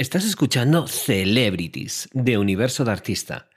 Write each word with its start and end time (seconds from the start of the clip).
Estás 0.00 0.24
escuchando 0.24 0.86
Celebrities 0.86 2.08
de 2.14 2.38
Universo 2.38 2.86
de 2.86 2.90
Artista, 2.90 3.50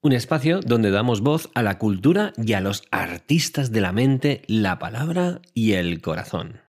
un 0.00 0.12
espacio 0.12 0.60
donde 0.60 0.92
damos 0.92 1.22
voz 1.22 1.50
a 1.56 1.62
la 1.64 1.76
cultura 1.78 2.32
y 2.36 2.52
a 2.52 2.60
los 2.60 2.84
artistas 2.92 3.72
de 3.72 3.80
la 3.80 3.90
mente, 3.90 4.42
la 4.46 4.78
palabra 4.78 5.40
y 5.54 5.72
el 5.72 6.00
corazón. 6.00 6.60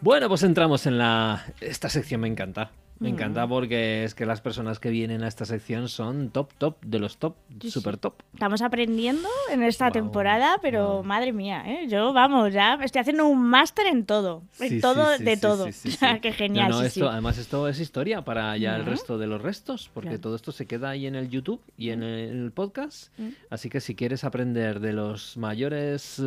Bueno, 0.00 0.30
pues 0.30 0.42
entramos 0.42 0.86
en 0.86 0.96
la... 0.96 1.44
Esta 1.60 1.90
sección 1.90 2.22
me 2.22 2.28
encanta. 2.28 2.70
Me 2.98 3.10
encanta 3.10 3.46
Mm. 3.46 3.48
porque 3.50 4.04
es 4.04 4.14
que 4.14 4.24
las 4.24 4.40
personas 4.40 4.78
que 4.78 4.88
vienen 4.90 5.22
a 5.22 5.28
esta 5.28 5.44
sección 5.44 5.88
son 5.88 6.30
top, 6.30 6.52
top, 6.56 6.76
de 6.82 6.98
los 6.98 7.18
top, 7.18 7.34
Sí, 7.60 7.70
super 7.70 7.94
sí. 7.94 8.00
top. 8.00 8.14
Estamos 8.32 8.62
aprendiendo 8.62 9.28
en 9.52 9.62
esta 9.62 9.90
temporada, 9.90 10.58
pero 10.62 11.02
madre 11.02 11.32
mía, 11.32 11.62
¿eh? 11.66 11.86
yo 11.88 12.12
vamos, 12.14 12.52
ya 12.54 12.78
estoy 12.82 13.00
haciendo 13.00 13.26
un 13.26 13.42
máster 13.42 13.86
en 13.86 14.06
todo, 14.06 14.42
en 14.60 14.68
Sí, 14.70 14.80
todo, 14.80 15.18
de 15.18 15.36
todo. 15.36 15.66
Qué 16.22 16.32
genial. 16.32 16.70
No, 16.70 16.80
no, 16.80 16.86
esto. 16.86 17.10
Además, 17.10 17.36
esto 17.38 17.68
es 17.68 17.80
historia 17.80 18.22
para 18.22 18.56
ya 18.56 18.76
el 18.76 18.86
resto 18.86 19.18
de 19.18 19.26
los 19.26 19.42
restos, 19.42 19.90
porque 19.92 20.08
Claro. 20.10 20.20
todo 20.22 20.36
esto 20.36 20.52
se 20.52 20.66
queda 20.66 20.90
ahí 20.90 21.06
en 21.06 21.14
el 21.16 21.28
YouTube 21.28 21.60
y 21.76 21.90
en 21.90 22.02
el, 22.02 22.50
podcast. 22.52 23.12
Mm. 23.18 23.28
Así 23.50 23.68
que 23.68 23.80
si 23.80 23.94
quieres 23.94 24.24
aprender 24.24 24.80
de 24.80 24.92
los 24.92 25.36
mayores 25.36 26.20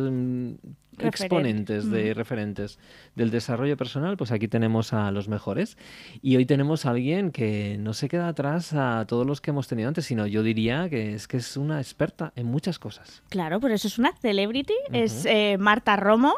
exponentes 0.98 1.90
de 1.90 2.10
Mm. 2.12 2.16
referentes 2.16 2.78
del 3.14 3.30
desarrollo 3.30 3.76
personal, 3.76 4.16
pues 4.16 4.32
aquí 4.32 4.48
tenemos 4.48 4.92
a 4.92 5.10
los 5.10 5.28
mejores. 5.28 5.76
Y 6.22 6.36
hoy 6.36 6.46
tenemos 6.46 6.86
a 6.86 6.90
alguien 6.90 7.30
que 7.30 7.76
no 7.78 7.92
se 7.94 8.08
queda 8.08 8.28
atrás 8.28 8.72
a 8.72 9.04
todos 9.06 9.26
los 9.26 9.40
que 9.40 9.50
hemos 9.50 9.68
tenido 9.68 9.88
antes, 9.88 10.04
sino 10.06 10.26
yo 10.26 10.42
diría 10.42 10.88
que 10.90 11.14
es 11.14 11.26
que 11.28 11.38
es 11.38 11.56
una 11.56 11.80
experta 11.80 12.32
en 12.36 12.46
muchas 12.46 12.78
cosas. 12.78 13.22
Claro, 13.28 13.60
por 13.60 13.70
eso 13.70 13.88
es 13.88 13.98
una 13.98 14.12
celebrity, 14.16 14.74
es 14.92 15.20
Ujú. 15.20 15.28
eh, 15.28 15.56
Marta 15.58 15.96
Romo. 15.96 16.34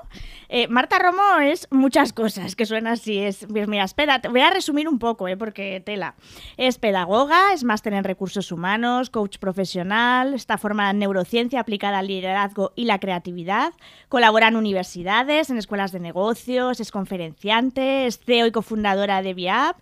Eh, 0.48 0.68
Marta 0.68 0.98
Romo 0.98 1.38
es 1.42 1.66
muchas 1.70 2.12
cosas, 2.12 2.54
que 2.56 2.66
suena 2.66 2.92
así. 2.92 3.18
Es, 3.18 3.46
pues 3.48 3.66
mira, 3.68 3.84
espera, 3.84 4.20
te 4.20 4.28
voy 4.28 4.40
a 4.40 4.50
resumir 4.50 4.88
un 4.88 4.98
poco, 4.98 5.28
eh, 5.28 5.36
porque 5.36 5.80
tela. 5.84 6.14
Es 6.56 6.78
pedagoga, 6.78 7.52
es 7.54 7.64
máster 7.64 7.94
en 7.94 8.04
recursos 8.04 8.52
humanos, 8.52 9.10
coach 9.10 9.38
profesional, 9.38 10.34
está 10.34 10.58
formada 10.58 10.90
en 10.90 10.98
neurociencia 10.98 11.60
aplicada 11.60 11.98
al 11.98 12.06
liderazgo 12.08 12.72
y 12.76 12.84
la 12.84 12.98
creatividad, 12.98 13.72
colabora 14.08 14.41
en 14.48 14.56
universidades, 14.56 15.50
en 15.50 15.58
escuelas 15.58 15.92
de 15.92 16.00
negocios, 16.00 16.80
es 16.80 16.90
conferenciante, 16.90 18.06
es 18.06 18.18
CEO 18.18 18.46
y 18.46 18.52
cofundadora 18.52 19.22
de 19.22 19.34
VIAP 19.34 19.76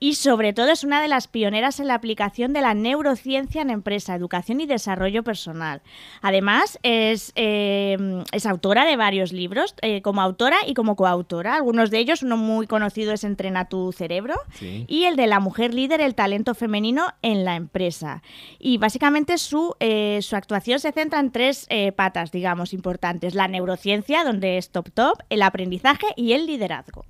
y 0.00 0.14
sobre 0.14 0.52
todo 0.52 0.70
es 0.70 0.84
una 0.84 1.02
de 1.02 1.08
las 1.08 1.26
pioneras 1.28 1.80
en 1.80 1.88
la 1.88 1.94
aplicación 1.94 2.52
de 2.52 2.60
la 2.60 2.74
neurociencia 2.74 3.62
en 3.62 3.70
empresa, 3.70 4.14
educación 4.14 4.60
y 4.60 4.66
desarrollo 4.66 5.22
personal. 5.22 5.82
Además, 6.22 6.78
es, 6.82 7.32
eh, 7.34 7.96
es 8.32 8.46
autora 8.46 8.84
de 8.84 8.96
varios 8.96 9.32
libros, 9.32 9.74
eh, 9.82 10.02
como 10.02 10.22
autora 10.22 10.58
y 10.66 10.74
como 10.74 10.96
coautora. 10.96 11.56
Algunos 11.56 11.90
de 11.90 11.98
ellos, 11.98 12.22
uno 12.22 12.36
muy 12.36 12.66
conocido 12.66 13.12
es 13.12 13.24
Entrena 13.24 13.68
tu 13.68 13.92
cerebro 13.92 14.34
Sí. 14.54 14.84
y 14.88 15.04
el 15.04 15.16
de 15.16 15.26
la 15.26 15.40
mujer 15.40 15.74
líder, 15.74 16.00
el 16.00 16.14
talento 16.14 16.54
femenino 16.54 17.08
en 17.22 17.44
la 17.44 17.56
empresa. 17.56 18.22
Y 18.58 18.78
básicamente 18.78 19.38
su, 19.38 19.74
eh, 19.80 20.20
su 20.22 20.36
actuación 20.36 20.78
se 20.80 20.92
centra 20.92 21.20
en 21.20 21.32
tres 21.32 21.66
eh, 21.70 21.92
patas, 21.92 22.30
digamos, 22.30 22.72
importantes. 22.72 23.34
La 23.34 23.48
neurociencia, 23.48 24.24
donde 24.24 24.58
es 24.58 24.70
top 24.70 24.90
top, 24.92 25.18
el 25.28 25.42
aprendizaje 25.42 26.06
y 26.16 26.32
el 26.32 26.46
liderazgo. 26.46 27.04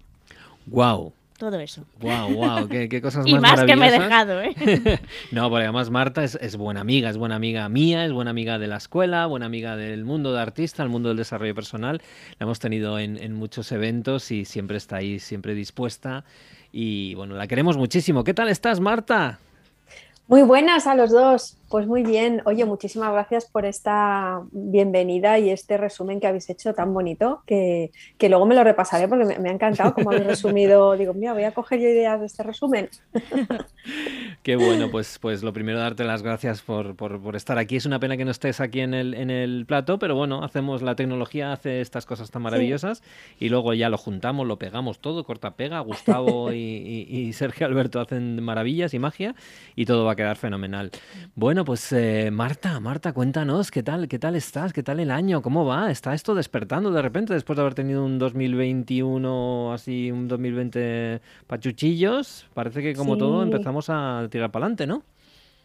¡Wow! 0.67 1.13
Todo 1.39 1.61
eso. 1.61 1.85
¡Wow! 2.01 2.35
¡Wow! 2.35 2.69
¡Qué, 2.69 2.89
qué 2.89 3.01
cosas 3.01 3.25
Y 3.27 3.35
más 3.35 3.43
más 3.43 3.65
que 3.65 3.77
me 3.77 3.87
he 3.87 3.93
dejado, 3.93 4.43
¿eh? 4.43 4.55
no, 5.31 5.49
porque 5.49 5.65
además 5.65 5.89
Marta 5.89 6.25
es, 6.25 6.35
es 6.41 6.57
buena 6.57 6.81
amiga, 6.81 7.09
es 7.11 7.17
buena 7.17 7.37
amiga 7.37 7.69
mía, 7.69 8.05
es 8.05 8.13
buena 8.13 8.33
amiga 8.33 8.59
de 8.59 8.67
la 8.67 8.79
escuela, 8.79 9.25
buena 9.27 9.47
amiga 9.47 9.77
del 9.77 10.05
mundo 10.05 10.33
de 10.33 10.41
artista, 10.41 10.83
el 10.83 10.89
mundo 10.89 11.11
del 11.11 11.17
desarrollo 11.17 11.55
personal. 11.55 12.03
La 12.41 12.45
hemos 12.45 12.59
tenido 12.59 12.99
en, 12.99 13.17
en 13.23 13.35
muchos 13.35 13.71
eventos 13.71 14.33
y 14.33 14.45
siempre 14.45 14.79
está 14.79 14.97
ahí, 14.97 15.21
siempre 15.21 15.55
dispuesta. 15.55 16.25
Y 16.73 17.15
bueno, 17.15 17.37
la 17.37 17.47
queremos 17.47 17.77
muchísimo. 17.77 18.25
¿Qué 18.25 18.35
tal 18.35 18.49
estás, 18.49 18.81
Marta? 18.81 19.39
Muy 20.27 20.43
buenas 20.43 20.87
a 20.89 20.97
los 20.97 21.11
dos. 21.11 21.57
Pues 21.69 21.87
muy 21.87 22.03
bien. 22.03 22.41
Oye, 22.47 22.65
muchísimas 22.65 23.13
gracias 23.13 23.45
por 23.45 23.67
esta 23.67 24.41
bienvenida 24.53 25.39
y 25.39 25.51
este 25.51 25.77
resumen 25.77 26.19
que 26.19 26.27
habéis 26.27 26.49
hecho 26.49 26.73
tan 26.75 26.95
bonito, 26.95 27.43
que, 27.47 27.91
que 28.17 28.31
luego 28.31 28.47
me 28.47 28.55
lo 28.55 28.65
repasaré 28.65 29.07
porque 29.07 29.27
me, 29.27 29.39
me 29.39 29.51
ha 29.51 29.53
encantado 29.53 29.93
cómo 29.93 30.11
habéis 30.11 30.27
resumido. 30.27 30.93
Digo, 30.97 31.13
mira, 31.13 31.35
voy 31.35 31.45
a 31.45 31.53
coger 31.53 31.81
yo 31.81 31.89
ideas 31.89 32.21
de 32.21 32.27
este 32.27 32.43
resumen. 32.43 32.89
Qué 34.43 34.57
bueno, 34.57 34.91
pues, 34.91 35.19
pues 35.21 35.43
lo 35.43 35.53
primero 35.53 35.79
darte 35.79 36.05
las 36.05 36.23
gracias 36.23 36.63
por, 36.63 36.95
por, 36.97 37.21
por 37.21 37.37
estar 37.37 37.59
aquí. 37.59 37.77
Es 37.77 37.85
una 37.87 37.99
pena 38.01 38.17
que 38.17 38.25
no 38.25 38.31
estés 38.31 38.61
aquí 38.61 38.81
en 38.81 38.95
el, 38.95 39.13
en 39.15 39.31
el 39.31 39.65
plato, 39.67 39.99
pero 39.99 40.15
bueno, 40.15 40.43
hacemos 40.45 40.81
la 40.81 40.95
tecnología, 40.95 41.53
hace 41.53 41.81
estas 41.83 42.07
cosas 42.07 42.31
tan 42.31 42.43
maravillosas 42.43 43.03
y 43.39 43.51
luego 43.51 43.75
ya 43.75 43.91
lo 43.91 43.99
juntamos, 43.99 44.47
lo 44.47 44.59
pegamos 44.59 45.01
todo, 45.01 45.25
corta 45.25 45.51
pega, 45.55 45.81
Gustavo 45.81 46.53
y, 46.53 46.57
y- 46.57 47.19
y 47.19 47.33
Sergio 47.35 47.67
Alberto 47.67 48.01
hacen 48.01 48.43
maravillas 48.43 48.95
y 48.95 48.99
magia 48.99 49.35
y 49.77 49.85
todo 49.85 50.05
va 50.05 50.13
a 50.13 50.17
quedar 50.17 50.37
fenomenal. 50.37 50.91
Bueno, 51.35 51.58
pues 51.65 51.93
eh, 51.93 52.31
Marta, 52.31 52.79
Marta, 52.81 53.13
cuéntanos, 53.13 53.71
¿qué 53.71 53.83
tal, 53.83 54.09
qué 54.09 54.19
tal 54.19 54.37
estás? 54.37 54.73
¿Qué 54.73 54.83
tal 54.83 55.01
el 55.01 55.11
año? 55.11 55.43
¿Cómo 55.43 55.65
va? 55.65 55.91
¿Está 55.91 56.15
esto 56.15 56.35
despertando 56.35 56.91
de 56.91 57.01
repente 57.01 57.33
después 57.33 57.57
de 57.57 57.63
haber 57.63 57.75
tenido 57.75 58.05
un 58.05 58.19
2021 58.19 59.73
así, 59.73 60.11
un 60.11 60.29
2020 60.29 61.21
pachuchillos? 61.47 62.47
Parece 62.55 62.83
que 62.83 62.95
como 62.95 63.17
todo 63.17 63.43
empezamos 63.43 63.89
a 63.89 64.27
tirar 64.31 64.51
para 64.51 64.67
adelante, 64.67 64.87
¿no? 64.87 65.03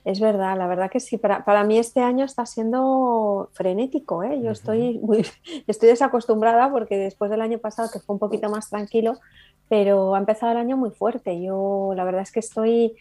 Es 0.05 0.19
verdad, 0.19 0.57
la 0.57 0.67
verdad 0.67 0.91
que 0.91 0.99
sí. 0.99 1.17
Para, 1.17 1.45
para 1.45 1.63
mí 1.63 1.77
este 1.77 2.01
año 2.01 2.25
está 2.25 2.45
siendo 2.45 3.49
frenético, 3.53 4.23
¿eh? 4.23 4.41
Yo 4.41 4.51
estoy 4.51 4.99
muy, 4.99 5.25
estoy 5.67 5.89
desacostumbrada 5.89 6.71
porque 6.71 6.97
después 6.97 7.31
del 7.31 7.41
año 7.41 7.59
pasado, 7.59 7.89
que 7.91 7.99
fue 7.99 8.15
un 8.15 8.19
poquito 8.19 8.49
más 8.49 8.69
tranquilo, 8.69 9.19
pero 9.69 10.15
ha 10.15 10.19
empezado 10.19 10.51
el 10.51 10.57
año 10.57 10.77
muy 10.77 10.91
fuerte. 10.91 11.41
Yo 11.41 11.93
la 11.95 12.03
verdad 12.03 12.21
es 12.21 12.31
que 12.31 12.39
estoy 12.39 12.95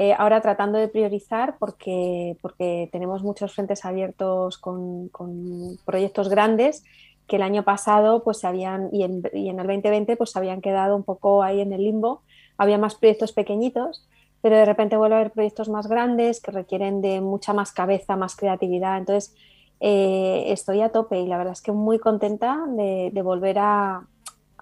eh, 0.00 0.14
ahora 0.16 0.40
tratando 0.40 0.78
de 0.78 0.86
priorizar 0.86 1.56
porque, 1.58 2.36
porque 2.40 2.88
tenemos 2.92 3.24
muchos 3.24 3.52
frentes 3.52 3.84
abiertos 3.84 4.56
con, 4.56 5.08
con 5.08 5.76
proyectos 5.84 6.28
grandes 6.28 6.84
que 7.26 7.34
el 7.34 7.42
año 7.42 7.64
pasado 7.64 8.22
pues 8.22 8.38
se 8.38 8.46
habían 8.46 8.90
y 8.92 9.02
en, 9.02 9.22
y 9.32 9.48
en 9.48 9.58
el 9.58 9.66
2020 9.66 10.16
pues 10.16 10.30
se 10.30 10.38
habían 10.38 10.60
quedado 10.60 10.94
un 10.94 11.02
poco 11.02 11.42
ahí 11.42 11.60
en 11.60 11.72
el 11.72 11.82
limbo. 11.82 12.22
Había 12.58 12.78
más 12.78 12.94
proyectos 12.94 13.32
pequeñitos 13.32 14.06
pero 14.40 14.54
de 14.54 14.64
repente 14.64 14.96
vuelve 14.96 15.16
a 15.16 15.18
haber 15.18 15.32
proyectos 15.32 15.68
más 15.68 15.88
grandes 15.88 16.40
que 16.40 16.52
requieren 16.52 17.00
de 17.00 17.20
mucha 17.20 17.52
más 17.52 17.72
cabeza, 17.72 18.14
más 18.14 18.36
creatividad. 18.36 18.98
Entonces, 18.98 19.34
eh, 19.80 20.44
estoy 20.46 20.80
a 20.80 20.90
tope 20.90 21.18
y 21.18 21.26
la 21.26 21.38
verdad 21.38 21.54
es 21.54 21.60
que 21.60 21.72
muy 21.72 21.98
contenta 21.98 22.64
de, 22.68 23.10
de 23.12 23.22
volver 23.22 23.58
a, 23.58 24.06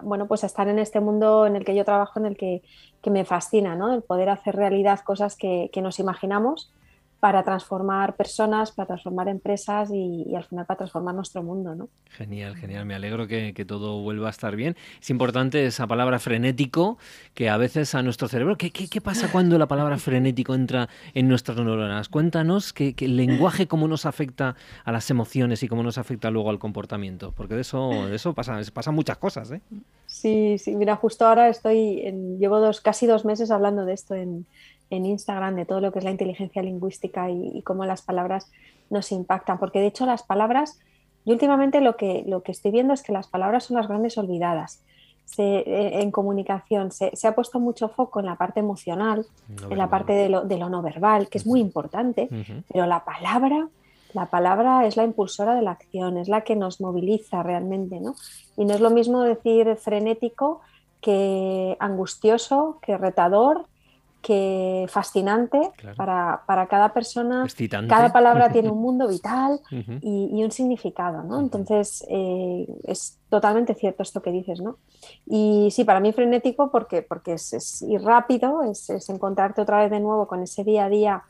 bueno, 0.01 0.27
pues 0.27 0.43
estar 0.43 0.67
en 0.67 0.79
este 0.79 0.99
mundo 0.99 1.45
en 1.45 1.55
el 1.55 1.65
que 1.65 1.75
yo 1.75 1.85
trabajo, 1.85 2.19
en 2.19 2.25
el 2.25 2.37
que, 2.37 2.61
que 3.01 3.09
me 3.09 3.25
fascina, 3.25 3.75
¿no? 3.75 3.93
El 3.93 4.01
poder 4.01 4.29
hacer 4.29 4.55
realidad 4.55 4.99
cosas 5.01 5.35
que, 5.35 5.69
que 5.71 5.81
nos 5.81 5.99
imaginamos 5.99 6.71
para 7.19 7.43
transformar 7.43 8.15
personas, 8.15 8.71
para 8.71 8.87
transformar 8.87 9.27
empresas 9.27 9.89
y, 9.91 10.23
y 10.27 10.35
al 10.35 10.43
final 10.43 10.65
para 10.67 10.77
transformar 10.77 11.15
nuestro 11.15 11.41
mundo, 11.41 11.73
¿no? 11.73 11.89
Genial, 12.11 12.55
genial. 12.55 12.85
Me 12.85 12.93
alegro 12.93 13.27
que, 13.27 13.53
que 13.53 13.65
todo 13.65 14.01
vuelva 14.01 14.27
a 14.27 14.29
estar 14.29 14.55
bien. 14.55 14.75
Es 15.01 15.09
importante 15.09 15.65
esa 15.65 15.87
palabra 15.87 16.19
frenético 16.19 16.97
que 17.33 17.49
a 17.49 17.57
veces 17.57 17.95
a 17.95 18.03
nuestro 18.03 18.27
cerebro... 18.27 18.57
¿Qué, 18.57 18.69
qué, 18.71 18.87
qué 18.87 19.01
pasa 19.01 19.31
cuando 19.31 19.57
la 19.57 19.67
palabra 19.67 19.97
frenético 19.97 20.53
entra 20.53 20.89
en 21.13 21.27
nuestras 21.27 21.57
neuronas? 21.57 22.07
Cuéntanos 22.07 22.71
que, 22.71 22.93
que 22.93 23.05
el 23.05 23.17
lenguaje 23.17 23.67
cómo 23.67 23.87
nos 23.87 24.05
afecta 24.05 24.55
a 24.85 24.91
las 24.91 25.09
emociones 25.09 25.63
y 25.63 25.67
cómo 25.67 25.83
nos 25.83 25.97
afecta 25.97 26.29
luego 26.29 26.49
al 26.51 26.59
comportamiento. 26.59 27.33
Porque 27.35 27.55
de 27.55 27.61
eso, 27.61 28.07
de 28.09 28.15
eso 28.15 28.33
pasa, 28.33 28.59
pasan 28.73 28.93
muchas 28.95 29.17
cosas, 29.17 29.51
¿eh? 29.51 29.61
Sí, 30.05 30.57
sí, 30.57 30.75
mira, 30.75 30.95
justo 30.95 31.25
ahora 31.27 31.49
estoy, 31.49 32.01
en- 32.03 32.39
llevo 32.39 32.59
dos, 32.59 32.79
casi 32.79 33.07
dos 33.07 33.25
meses 33.25 33.51
hablando 33.51 33.85
de 33.85 33.93
esto 33.93 34.15
en, 34.15 34.45
en 34.89 35.05
Instagram, 35.05 35.55
de 35.55 35.65
todo 35.65 35.81
lo 35.81 35.91
que 35.91 35.99
es 35.99 36.05
la 36.05 36.11
inteligencia 36.11 36.61
lingüística 36.61 37.29
y, 37.29 37.51
y 37.53 37.61
cómo 37.61 37.85
las 37.85 38.01
palabras 38.01 38.49
nos 38.89 39.11
impactan, 39.11 39.59
porque 39.59 39.79
de 39.79 39.87
hecho 39.87 40.05
las 40.05 40.23
palabras, 40.23 40.79
yo 41.25 41.33
últimamente 41.33 41.81
lo 41.81 41.97
que, 41.97 42.23
lo 42.27 42.41
que 42.43 42.51
estoy 42.51 42.71
viendo 42.71 42.93
es 42.93 43.03
que 43.03 43.11
las 43.11 43.27
palabras 43.27 43.65
son 43.65 43.77
las 43.77 43.87
grandes 43.87 44.17
olvidadas. 44.17 44.81
Se, 45.25 45.43
eh, 45.43 46.01
en 46.01 46.09
comunicación 46.11 46.91
se, 46.91 47.13
se 47.13 47.27
ha 47.27 47.35
puesto 47.35 47.59
mucho 47.59 47.89
foco 47.89 48.21
en 48.21 48.27
la 48.27 48.35
parte 48.35 48.61
emocional, 48.61 49.25
No 49.49 49.71
en 49.71 49.77
la 49.77 49.89
parte 49.89 50.13
de 50.13 50.29
lo, 50.29 50.45
de 50.45 50.57
lo 50.57 50.69
no 50.69 50.81
verbal, 50.81 51.27
que 51.27 51.37
es 51.37 51.45
muy 51.45 51.59
importante, 51.59 52.29
pero 52.71 52.85
la 52.85 53.03
palabra, 53.03 53.67
la 54.13 54.27
palabra 54.27 54.85
es 54.85 54.95
la 54.95 55.03
impulsora 55.03 55.53
de 55.53 55.63
la 55.63 55.71
acción, 55.71 56.17
es 56.17 56.29
la 56.29 56.41
que 56.41 56.55
nos 56.55 56.79
moviliza 56.79 57.43
realmente, 57.43 57.99
¿no? 57.99 58.15
Y 58.55 58.63
no 58.63 58.73
es 58.73 58.79
lo 58.79 58.89
mismo 58.89 59.21
decir 59.21 59.75
frenético 59.75 60.61
que 61.01 61.75
angustioso, 61.81 62.79
que 62.81 62.97
retador, 62.97 63.65
que 64.27 64.85
fascinante. 64.89 65.57
Claro. 65.77 65.95
Para, 65.95 66.41
para 66.45 66.67
cada 66.67 66.93
persona, 66.93 67.43
Excitante. 67.45 67.87
cada 67.87 68.11
palabra 68.11 68.51
tiene 68.55 68.69
un 68.69 68.81
mundo 68.81 69.07
vital 69.07 69.61
y, 70.01 70.29
y 70.33 70.43
un 70.43 70.51
significado, 70.51 71.23
¿no? 71.23 71.39
Entonces, 71.39 72.05
eh, 72.09 72.67
es 72.83 73.17
totalmente 73.29 73.73
cierto 73.73 74.03
esto 74.03 74.21
que 74.21 74.31
dices, 74.31 74.59
¿no? 74.59 74.75
Y 75.25 75.69
sí, 75.71 75.85
para 75.85 76.01
mí 76.01 76.11
frenético 76.11 76.69
porque, 76.71 77.01
porque 77.03 77.33
es, 77.33 77.53
es 77.53 77.81
ir 77.83 78.01
rápido, 78.01 78.63
es, 78.63 78.89
es 78.89 79.07
encontrarte 79.09 79.61
otra 79.61 79.79
vez 79.81 79.91
de 79.91 80.01
nuevo 80.01 80.27
con 80.27 80.43
ese 80.43 80.65
día 80.65 80.85
a 80.85 80.89
día 80.89 81.23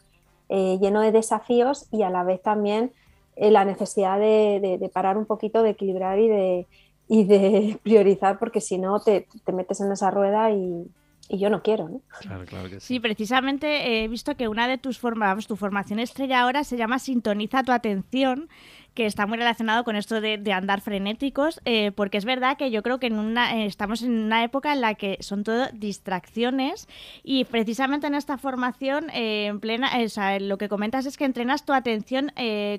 eh, 0.50 0.80
lleno 0.82 1.02
de 1.02 1.12
desafíos 1.12 1.86
y 1.92 2.02
a 2.02 2.10
la 2.10 2.24
vez 2.24 2.42
también 2.42 2.92
eh, 3.36 3.52
la 3.52 3.64
necesidad 3.64 4.18
de, 4.18 4.60
de- 4.62 4.78
de 4.80 4.90
parar 4.90 5.18
un 5.18 5.26
poquito, 5.26 5.62
de 5.62 5.70
equilibrar 5.72 6.18
y 6.18 6.28
de, 6.30 6.68
y 7.08 7.26
de 7.26 7.80
priorizar, 7.84 8.40
porque 8.40 8.60
si 8.62 8.80
no 8.80 9.00
te, 9.02 9.28
te 9.46 9.52
metes 9.52 9.82
en 9.82 9.92
esa 9.92 10.10
rueda 10.10 10.50
y, 10.50 10.88
y 11.30 11.40
yo 11.40 11.50
no 11.50 11.62
quiero, 11.62 11.90
¿no? 11.90 12.02
Claro, 12.22 12.46
claro 12.46 12.70
que 12.70 12.80
sí. 12.80 12.88
Sí, 12.88 13.00
precisamente 13.00 14.04
he 14.04 14.08
visto 14.08 14.36
que 14.36 14.48
una 14.48 14.68
de 14.68 14.78
tus 14.78 14.98
formas, 15.00 15.48
tu 15.48 15.56
formación 15.56 16.00
estrella 16.00 16.42
ahora 16.42 16.64
se 16.64 16.78
llama 16.78 17.00
Sintoniza 17.00 17.64
tu 17.64 17.72
atención, 17.72 18.50
que 18.98 19.06
está 19.06 19.28
muy 19.28 19.38
relacionado 19.38 19.84
con 19.84 19.96
esto 19.96 20.22
de, 20.22 20.52
andar 20.52 20.82
frenéticos, 20.82 21.62
eh, 21.66 21.92
porque 21.92 22.18
es 22.18 22.26
verdad 22.26 22.58
que 22.58 22.72
yo 22.72 22.82
creo 22.82 23.00
que 23.00 23.06
en 23.06 23.20
una, 23.20 23.56
eh, 23.56 23.68
estamos 23.68 24.02
en 24.02 24.10
una 24.10 24.44
época 24.44 24.74
en 24.74 24.82
la 24.82 24.96
que 24.96 25.20
son 25.20 25.44
todo 25.44 25.68
distracciones 25.72 26.88
y 27.24 27.46
precisamente 27.46 28.08
en 28.08 28.16
esta 28.16 28.40
formación, 28.40 29.12
eh, 29.12 29.46
en 29.46 29.60
plena, 29.60 29.92
lo 30.40 30.58
que 30.58 30.68
comentas 30.68 31.06
es 31.06 31.16
que 31.16 31.26
entrenas 31.26 31.64
tu 31.64 31.74
atención 31.74 32.32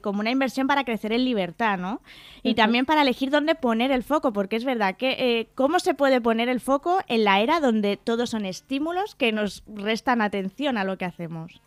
como 0.03 0.19
una 0.19 0.33
inversión 0.33 0.67
para 0.67 0.83
crecer 0.83 1.13
en 1.13 1.25
libertad, 1.25 1.79
¿no? 1.79 2.01
Y 2.43 2.57
también 2.57 2.85
para 2.85 3.03
elegir 3.03 3.31
dónde 3.31 3.55
poner 3.55 3.93
el 3.93 4.03
foco, 4.03 4.33
porque 4.33 4.57
es 4.57 4.65
verdad 4.65 4.97
que 4.97 5.49
cómo 5.55 5.79
se 5.79 5.95
puede 5.95 6.21
poner 6.21 6.49
el 6.49 6.59
foco 6.59 6.99
en 7.07 7.23
la 7.23 7.41
era 7.41 7.61
donde 7.61 7.97
todos 7.97 8.31
son 8.31 8.45
estímulos 8.45 9.15
que 9.15 9.31
nos 9.31 9.63
restan 9.69 10.21
atención 10.21 10.79
a 10.79 10.85
lo 10.85 10.99
que 10.99 11.05
hacemos. 11.05 11.61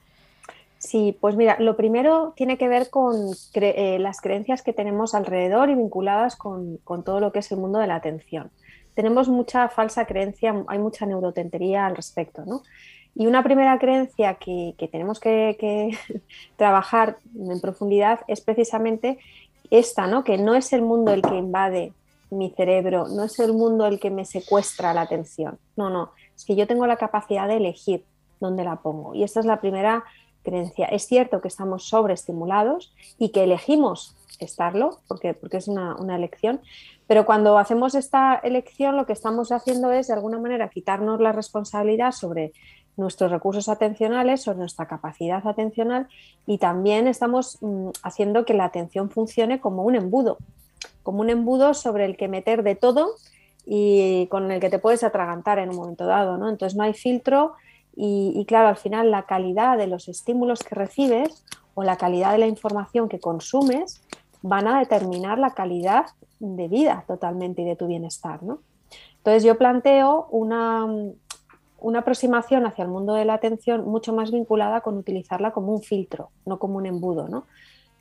Sí, 0.81 1.15
pues 1.21 1.35
mira, 1.35 1.57
lo 1.59 1.77
primero 1.77 2.33
tiene 2.35 2.57
que 2.57 2.67
ver 2.67 2.89
con 2.89 3.15
eh, 3.53 3.99
las 3.99 4.19
creencias 4.19 4.63
que 4.63 4.73
tenemos 4.73 5.13
alrededor 5.13 5.69
y 5.69 5.75
vinculadas 5.75 6.35
con, 6.35 6.79
todo 7.05 7.19
lo 7.19 7.31
que 7.31 7.37
es 7.37 7.51
el 7.51 7.59
mundo 7.59 7.77
de 7.77 7.85
la 7.85 7.97
atención. 7.97 8.49
Tenemos 8.95 9.29
mucha 9.29 9.69
falsa 9.69 10.05
creencia, 10.05 10.65
hay 10.67 10.79
mucha 10.79 11.05
neurotentería 11.05 11.85
al 11.85 11.95
respecto, 11.95 12.45
¿no? 12.47 12.63
Y 13.13 13.27
una 13.27 13.43
primera 13.43 13.77
creencia 13.77 14.33
que, 14.33 14.73
tenemos 14.91 15.19
que, 15.19 15.95
trabajar 16.57 17.17
en 17.35 17.61
profundidad 17.61 18.21
es 18.27 18.41
precisamente 18.41 19.19
esta, 19.69 20.07
¿no? 20.07 20.23
Que 20.23 20.39
no 20.39 20.55
es 20.55 20.73
el 20.73 20.81
mundo 20.81 21.13
el 21.13 21.21
que 21.21 21.35
invade 21.35 21.93
mi 22.31 22.49
cerebro, 22.49 23.07
no 23.07 23.25
es 23.25 23.37
el 23.37 23.53
mundo 23.53 23.85
el 23.85 23.99
que 23.99 24.09
me 24.09 24.25
secuestra 24.25 24.95
la 24.95 25.01
atención. 25.01 25.59
No, 25.75 25.91
no, 25.91 26.09
es 26.35 26.43
que 26.43 26.55
yo 26.55 26.65
tengo 26.65 26.87
la 26.87 26.97
capacidad 26.97 27.47
de 27.47 27.57
elegir 27.57 28.03
dónde 28.39 28.63
la 28.63 28.77
pongo. 28.77 29.13
Y 29.13 29.23
esta 29.23 29.39
es 29.39 29.45
la 29.45 29.61
primera 29.61 30.03
creencia. 30.43 30.85
Es 30.87 31.05
cierto 31.05 31.41
que 31.41 31.47
estamos 31.47 31.87
sobreestimulados 31.87 32.93
y 33.17 33.29
que 33.29 33.43
elegimos 33.43 34.15
estarlo, 34.39 34.99
porque, 35.07 35.33
porque 35.33 35.57
es 35.57 35.67
una, 35.67 35.95
elección, 36.15 36.61
pero 37.07 37.25
cuando 37.25 37.57
hacemos 37.57 37.95
esta 37.95 38.35
elección 38.35 38.97
lo 38.97 39.05
que 39.05 39.13
estamos 39.13 39.51
haciendo 39.51 39.91
es 39.91 40.07
de 40.07 40.13
alguna 40.13 40.39
manera 40.39 40.69
quitarnos 40.69 41.19
la 41.19 41.31
responsabilidad 41.31 42.11
sobre 42.11 42.53
nuestros 42.97 43.31
recursos 43.31 43.69
atencionales, 43.69 44.41
sobre 44.41 44.59
nuestra 44.59 44.87
capacidad 44.87 45.45
atencional 45.47 46.07
y 46.45 46.57
también 46.57 47.07
estamos 47.07 47.57
mm, 47.61 47.89
haciendo 48.03 48.45
que 48.45 48.53
la 48.53 48.65
atención 48.65 49.09
funcione 49.09 49.59
como 49.59 49.83
un 49.83 49.95
embudo, 49.95 50.37
como 51.03 51.21
un 51.21 51.29
embudo 51.29 51.73
sobre 51.73 52.05
el 52.05 52.17
que 52.17 52.27
meter 52.27 52.63
de 52.63 52.75
todo 52.75 53.11
y 53.65 54.27
con 54.27 54.51
el 54.51 54.59
que 54.59 54.69
te 54.69 54.79
puedes 54.79 55.03
atragantar 55.03 55.59
en 55.59 55.69
un 55.69 55.75
momento 55.75 56.05
dado, 56.05 56.37
¿no? 56.37 56.49
Entonces 56.49 56.75
no 56.75 56.83
hay 56.83 56.93
filtro, 56.93 57.53
y, 57.95 58.45
claro, 58.45 58.69
al 58.69 58.77
final 58.77 59.11
la 59.11 59.23
calidad 59.23 59.77
de 59.77 59.87
los 59.87 60.07
estímulos 60.07 60.63
que 60.63 60.75
recibes 60.75 61.43
o 61.73 61.83
la 61.83 61.97
calidad 61.97 62.31
de 62.31 62.37
la 62.37 62.47
información 62.47 63.09
que 63.09 63.19
consumes 63.19 64.01
van 64.41 64.67
a 64.67 64.79
determinar 64.79 65.37
la 65.37 65.51
calidad 65.51 66.05
de 66.39 66.67
vida 66.67 67.03
totalmente 67.07 67.61
y 67.61 67.65
de 67.65 67.75
tu 67.75 67.87
bienestar. 67.87 68.41
¿no? 68.43 68.59
Entonces 69.17 69.43
yo 69.43 69.57
planteo 69.57 70.27
una, 70.31 70.87
una 71.79 71.99
aproximación 71.99 72.65
hacia 72.65 72.83
el 72.83 72.89
mundo 72.89 73.13
de 73.13 73.25
la 73.25 73.33
atención 73.33 73.85
mucho 73.85 74.13
más 74.13 74.31
vinculada 74.31 74.81
con 74.81 74.97
utilizarla 74.97 75.51
como 75.51 75.73
un 75.73 75.81
filtro, 75.81 76.29
no 76.45 76.59
como 76.59 76.77
un 76.77 76.85
embudo, 76.85 77.27
¿no? 77.27 77.45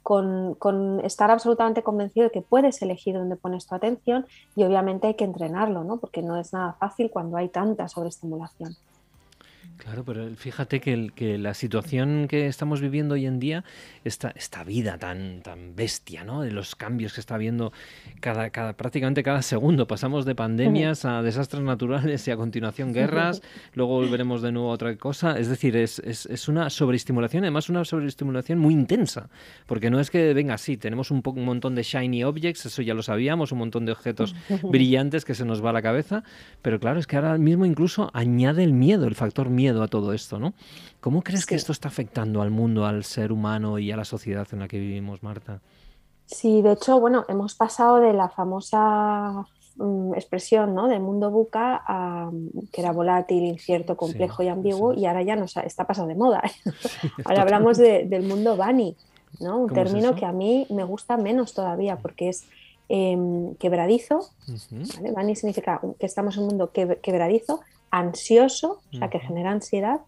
Con, 0.03 0.55
con, 0.55 1.01
estar 1.05 1.31
absolutamente 1.31 1.83
convencido 1.83 2.25
de 2.25 2.31
que 2.31 2.41
puedes 2.41 2.81
elegir 2.81 3.17
dónde 3.17 3.37
pones 3.37 3.67
tu 3.67 3.75
atención 3.75 4.25
y 4.57 4.65
obviamente 4.65 5.09
hay 5.09 5.15
que 5.15 5.25
entrenarlo, 5.25 5.85
¿no? 5.85 5.99
porque 5.99 6.23
no 6.23 6.39
es 6.41 6.55
nada 6.55 6.73
fácil 6.81 7.11
cuando 7.11 7.37
hay 7.37 7.51
tanta 7.51 7.87
sobreestimulación. 7.87 8.75
Claro, 9.83 10.05
pero 10.05 10.29
fíjate 10.37 10.79
que, 10.79 11.11
que, 11.15 11.39
la 11.39 11.55
situación 11.55 12.27
que 12.29 12.47
estamos 12.47 12.83
viviendo 12.83 13.15
hoy 13.15 13.25
en 13.25 13.41
día, 13.41 13.65
esta, 14.05 14.31
esta 14.37 14.63
vida 14.63 14.99
tan, 14.99 15.41
tan 15.41 15.75
bestia, 15.75 16.23
¿no? 16.23 16.43
De 16.43 16.51
los 16.51 16.77
cambios 16.77 17.15
que 17.15 17.21
está 17.21 17.37
habiendo 17.37 17.73
cada, 18.21 18.51
cada, 18.51 18.75
prácticamente 18.75 19.23
cada 19.23 19.41
segundo. 19.41 19.87
Pasamos 19.87 20.27
de 20.27 20.35
pandemias 20.35 21.07
a 21.07 21.23
desastres 21.23 21.63
naturales 21.63 22.29
y 22.29 22.31
a 22.31 22.37
continuación 22.37 22.93
guerras, 22.93 23.41
luego 23.75 23.95
volveremos 23.95 24.43
de 24.43 24.53
nuevo 24.53 24.71
a 24.71 24.75
otra 24.75 24.95
cosa. 24.97 25.39
Es 25.39 25.49
decir, 25.49 25.75
es, 25.77 25.99
es, 26.01 26.27
es 26.27 26.49
una 26.49 26.69
sobreestimulación, 26.69 27.45
además 27.45 27.71
una 27.71 27.87
sobreestimulación 27.87 28.59
muy 28.59 28.75
intensa, 28.75 29.31
porque 29.67 29.89
no 29.89 29.99
es 29.99 30.11
que 30.11 30.35
venga 30.35 30.55
así, 30.55 30.77
tenemos 30.77 31.11
un, 31.11 31.23
un 31.25 31.45
montón 31.47 31.75
de 31.75 31.85
shiny 31.85 32.23
objects, 32.23 32.67
eso 32.67 32.83
ya 32.83 32.93
lo 32.93 33.03
sabíamos, 33.03 33.51
un 33.53 33.59
montón 33.59 33.87
de 33.87 33.93
objetos 33.93 34.35
brillantes 34.63 35.25
que 35.25 35.35
se 35.35 35.47
nos 35.47 35.65
va 35.65 35.71
a 35.71 35.73
la 35.73 35.81
cabeza, 35.81 36.23
pero 36.61 36.79
claro, 36.79 37.01
es 37.01 37.07
que 37.07 37.17
ahora 37.17 37.39
mismo 37.39 37.65
incluso 37.65 38.11
añade 38.13 38.63
el 38.63 38.75
miedo, 38.75 39.07
el 39.07 39.15
factor 39.15 39.49
miedo 39.49 39.70
a 39.79 39.89
todo 39.89 40.13
esto, 40.13 40.39
¿no? 40.39 40.55
¿Cómo 41.01 41.23
crees 41.23 41.47
que 41.47 41.55
esto 41.55 41.73
está 41.73 41.89
afectando 41.89 42.43
al 42.43 42.51
mundo, 42.51 42.85
al 42.85 43.05
ser 43.05 43.33
humano 43.33 43.79
y 43.79 43.93
a 43.93 43.97
la 43.97 44.05
sociedad 44.05 44.47
en 44.53 44.61
la 44.61 44.69
que 44.69 44.79
vivimos, 44.79 45.23
Marta? 45.23 45.61
Sí, 46.27 46.63
de 46.63 46.73
hecho, 46.73 47.01
bueno, 47.01 47.25
hemos 47.29 47.55
pasado 47.55 47.97
de 47.97 48.13
la 48.13 48.29
famosa 48.29 49.45
mm, 49.77 50.15
expresión 50.15 50.75
¿no? 50.75 50.87
del 50.87 51.01
mundo 51.01 51.31
buca, 51.31 51.83
a, 51.85 52.31
que 52.73 52.81
era 52.81 52.93
volátil, 52.93 53.45
incierto, 53.45 53.97
complejo 53.97 54.43
y 54.43 54.49
ambiguo, 54.49 54.95
y 54.95 55.07
ahora 55.07 55.23
ya 55.23 55.35
nos 55.35 55.57
está 55.57 55.87
pasado 55.87 56.07
de 56.07 56.15
moda. 56.15 56.43
ahora 57.25 57.43
hablamos 57.43 57.79
del 57.79 58.23
mundo 58.23 58.57
bani, 58.57 58.97
¿no? 59.41 59.59
un 59.59 59.73
término 59.73 60.15
que 60.15 60.25
a 60.25 60.33
mí 60.33 60.67
me 60.71 60.85
gusta 60.85 61.17
menos 61.17 61.53
todavía 61.53 61.97
porque 61.97 62.29
es 62.29 62.45
em, 62.89 63.55
quebradizo. 63.57 64.31
Bani 65.15 65.35
significa 65.35 65.81
que 65.99 66.07
estamos 66.07 66.37
en 66.37 66.45
un 66.45 66.49
mundo 66.51 66.71
quebradizo, 66.73 67.61
ansioso, 67.91 68.81
o 68.93 68.97
sea, 68.97 69.11
que 69.11 69.21
genera 69.21 69.51
ansiedad, 69.51 70.01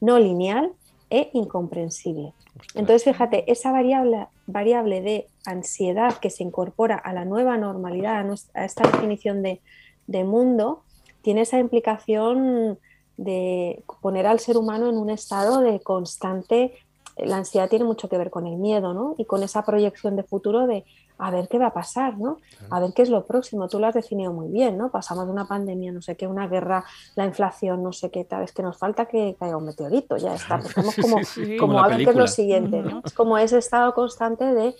no 0.00 0.18
lineal 0.18 0.72
e 1.10 1.30
incomprensible. 1.32 2.32
Entonces, 2.74 3.04
fíjate, 3.04 3.50
esa 3.50 3.72
variable, 3.72 4.26
variable 4.46 5.00
de 5.00 5.26
ansiedad 5.46 6.18
que 6.18 6.30
se 6.30 6.42
incorpora 6.42 6.96
a 6.96 7.12
la 7.12 7.24
nueva 7.24 7.56
normalidad, 7.56 8.26
a, 8.54 8.64
esta 8.64 8.88
definición 8.90 9.42
de, 9.42 9.60
de, 10.06 10.24
mundo, 10.24 10.82
tiene 11.22 11.42
esa 11.42 11.58
implicación 11.58 12.78
de 13.16 13.82
poner 14.00 14.26
al 14.26 14.40
ser 14.40 14.56
humano 14.56 14.88
en 14.88 14.96
un 14.96 15.10
estado 15.10 15.60
de 15.60 15.80
constante, 15.80 16.74
la 17.16 17.36
ansiedad 17.36 17.68
tiene 17.68 17.84
mucho 17.84 18.08
que 18.08 18.18
ver 18.18 18.30
con 18.30 18.46
el 18.46 18.56
miedo, 18.56 18.94
¿no? 18.94 19.14
Y 19.18 19.24
con 19.24 19.42
esa 19.42 19.64
proyección 19.64 20.16
de 20.16 20.22
futuro 20.22 20.66
de 20.66 20.84
a 21.18 21.30
ver 21.32 21.48
qué 21.48 21.58
va 21.58 21.66
a 21.66 21.72
pasar, 21.72 22.16
¿no? 22.16 22.38
A 22.70 22.78
ver 22.78 22.92
qué 22.94 23.02
es 23.02 23.10
lo 23.10 23.26
próximo. 23.26 23.68
Tú 23.68 23.80
lo 23.80 23.88
has 23.88 23.94
definido 23.94 24.32
muy 24.32 24.48
bien, 24.48 24.78
¿no? 24.78 24.90
Pasamos 24.90 25.26
de 25.26 25.32
una 25.32 25.46
pandemia, 25.46 25.90
no 25.90 26.00
sé 26.00 26.16
qué, 26.16 26.28
una 26.28 26.46
guerra, 26.46 26.84
la 27.16 27.26
inflación, 27.26 27.82
no 27.82 27.92
sé 27.92 28.10
qué, 28.10 28.24
tal. 28.24 28.44
Es 28.44 28.52
que 28.52 28.62
nos 28.62 28.78
falta 28.78 29.06
que 29.06 29.36
caiga 29.38 29.56
un 29.56 29.64
meteorito, 29.64 30.16
ya 30.16 30.34
está. 30.34 30.58
Estamos 30.58 30.94
como, 30.96 31.16
como, 31.58 31.80
a 31.80 31.88
ver 31.88 32.04
qué 32.04 32.10
es 32.10 32.16
lo 32.16 32.28
siguiente, 32.28 32.82
¿no? 32.82 33.02
Es 33.04 33.12
como 33.12 33.36
ese 33.36 33.58
estado 33.58 33.92
constante 33.94 34.44
de, 34.44 34.74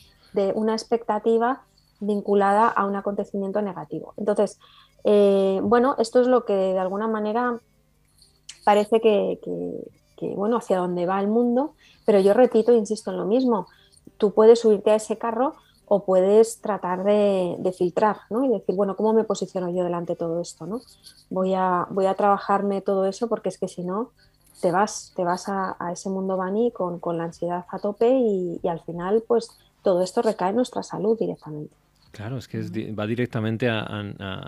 una 0.55 0.75
expectativa 0.75 1.63
vinculada 1.99 2.69
a 2.69 2.87
un 2.87 2.95
acontecimiento 2.95 3.61
negativo. 3.61 4.15
Entonces, 4.17 4.61
eh, 5.03 5.59
bueno, 5.65 5.97
esto 5.99 6.21
es 6.21 6.29
lo 6.29 6.45
que 6.45 6.53
de 6.53 6.79
alguna 6.79 7.09
manera 7.09 7.59
parece 8.63 9.01
que, 9.01 9.41
que, 10.17 10.35
bueno, 10.37 10.59
hacia 10.59 10.79
dónde 10.79 11.07
va 11.07 11.19
el 11.21 11.27
mundo, 11.27 11.75
pero 12.07 12.21
yo 12.21 12.35
repito, 12.35 12.73
insisto 12.73 13.11
en 13.11 13.17
lo 13.17 13.25
mismo, 13.25 13.67
tú 14.17 14.33
puedes 14.33 14.61
subirte 14.61 14.93
a 14.93 14.97
ese 14.97 15.19
carro 15.19 15.55
o 15.89 16.05
puedes 16.05 16.61
tratar 16.61 17.05
de, 17.05 17.75
filtrar 17.77 18.19
¿no? 18.31 18.45
y 18.45 18.49
decir, 18.49 18.75
bueno, 18.75 18.97
¿cómo 18.97 19.13
me 19.13 19.25
posiciono 19.25 19.71
yo 19.71 19.85
delante 19.85 20.13
de 20.13 20.17
todo 20.17 20.41
esto? 20.41 20.67
¿no? 20.67 20.81
Voy, 21.31 21.55
a, 21.55 21.87
voy 21.91 22.07
a 22.07 22.15
trabajarme 22.15 22.81
todo 22.81 23.07
eso 23.07 23.29
porque 23.29 23.49
es 23.49 23.59
que 23.59 23.69
si 23.69 23.85
no, 23.85 24.13
te 24.61 24.73
vas, 24.73 25.13
te 25.17 25.25
vas 25.25 25.49
a, 25.49 25.77
ese 25.93 26.09
mundo 26.09 26.37
bani 26.37 26.73
con, 26.73 27.01
la 27.17 27.25
ansiedad 27.25 27.65
a 27.71 27.79
tope 27.79 28.11
y, 28.11 28.61
al 28.69 28.81
final, 28.81 29.23
pues 29.27 29.51
todo 29.83 30.03
esto 30.03 30.23
recae 30.23 30.51
en 30.51 30.57
nuestra 30.57 30.83
salud 30.83 31.19
directamente. 31.19 31.75
Claro, 32.11 32.39
es 32.39 32.49
que 32.49 32.93
va 32.93 33.07
directamente 33.07 33.69
a, 33.69 33.87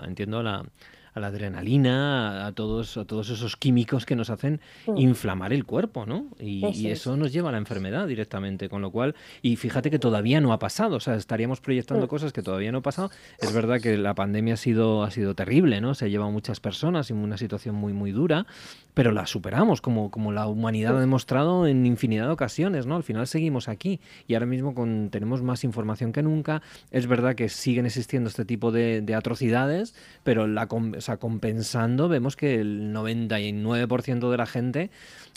entiendo, 0.05 0.39
a 0.39 0.43
la 0.43 0.65
a 1.13 1.19
la 1.19 1.27
adrenalina, 1.27 2.45
a 2.45 2.51
todos, 2.53 2.97
a 2.97 3.05
todos 3.05 3.29
esos 3.29 3.57
químicos 3.57 4.05
que 4.05 4.15
nos 4.15 4.29
hacen 4.29 4.61
mm. 4.87 4.97
inflamar 4.97 5.51
el 5.51 5.65
cuerpo, 5.65 6.05
¿no? 6.05 6.27
Y 6.39 6.87
eso, 6.87 7.17
nos 7.17 7.33
lleva 7.33 7.49
a 7.49 7.51
la 7.51 7.57
enfermedad 7.57 8.07
directamente, 8.07 8.69
con 8.69 8.81
lo 8.81 8.91
cual, 8.91 9.15
y 9.41 9.57
fíjate 9.57 9.91
que 9.91 9.99
todavía 9.99 10.39
no 10.39 10.53
ha 10.53 10.59
pasado, 10.59 10.95
o 10.95 10.99
sea, 10.99 11.15
estaríamos 11.15 11.59
proyectando 11.59 12.05
mm. 12.05 12.09
cosas 12.09 12.33
que 12.33 12.41
todavía 12.41 12.71
no 12.71 12.79
ha 12.79 12.81
pasado. 12.81 13.11
Es 13.39 13.53
verdad 13.53 13.81
que 13.81 13.97
la 13.97 14.15
pandemia 14.15 14.53
ha 14.53 14.57
sido, 14.57 15.03
ha 15.03 15.11
sido 15.11 15.35
terrible, 15.35 15.81
¿no? 15.81 15.93
Se 15.93 16.05
ha 16.05 16.07
llevado 16.07 16.31
muchas 16.31 16.59
personas 16.59 17.11
en 17.11 17.17
una 17.17 17.37
situación 17.37 17.75
muy, 17.75 17.93
muy 17.93 18.11
dura, 18.11 18.45
pero 18.93 19.11
la 19.11 19.25
superamos, 19.25 19.81
como, 19.81 20.11
como 20.11 20.31
la 20.31 20.47
humanidad 20.47 20.97
ha 20.97 20.99
demostrado 20.99 21.67
en 21.67 21.85
infinidad 21.85 22.25
de 22.27 22.31
ocasiones, 22.31 22.85
¿no? 22.85 22.95
Al 22.95 23.03
final 23.03 23.27
seguimos 23.27 23.67
aquí 23.67 23.99
y 24.27 24.33
ahora 24.35 24.45
mismo 24.45 24.73
con, 24.73 25.09
tenemos 25.09 25.41
más 25.41 25.63
información 25.63 26.13
que 26.13 26.23
nunca. 26.23 26.61
Es 26.91 27.07
verdad 27.07 27.35
que 27.35 27.49
siguen 27.49 27.85
existiendo 27.85 28.29
este 28.29 28.45
tipo 28.45 28.71
de, 28.71 29.01
de 29.01 29.15
atrocidades, 29.15 29.93
pero 30.23 30.47
la, 30.47 30.67
o 31.01 31.03
sea, 31.03 31.17
compensando, 31.17 32.07
vemos 32.07 32.35
que 32.35 32.59
el 32.59 32.93
99% 32.93 34.29
de 34.29 34.37
la 34.37 34.45
gente 34.45 34.91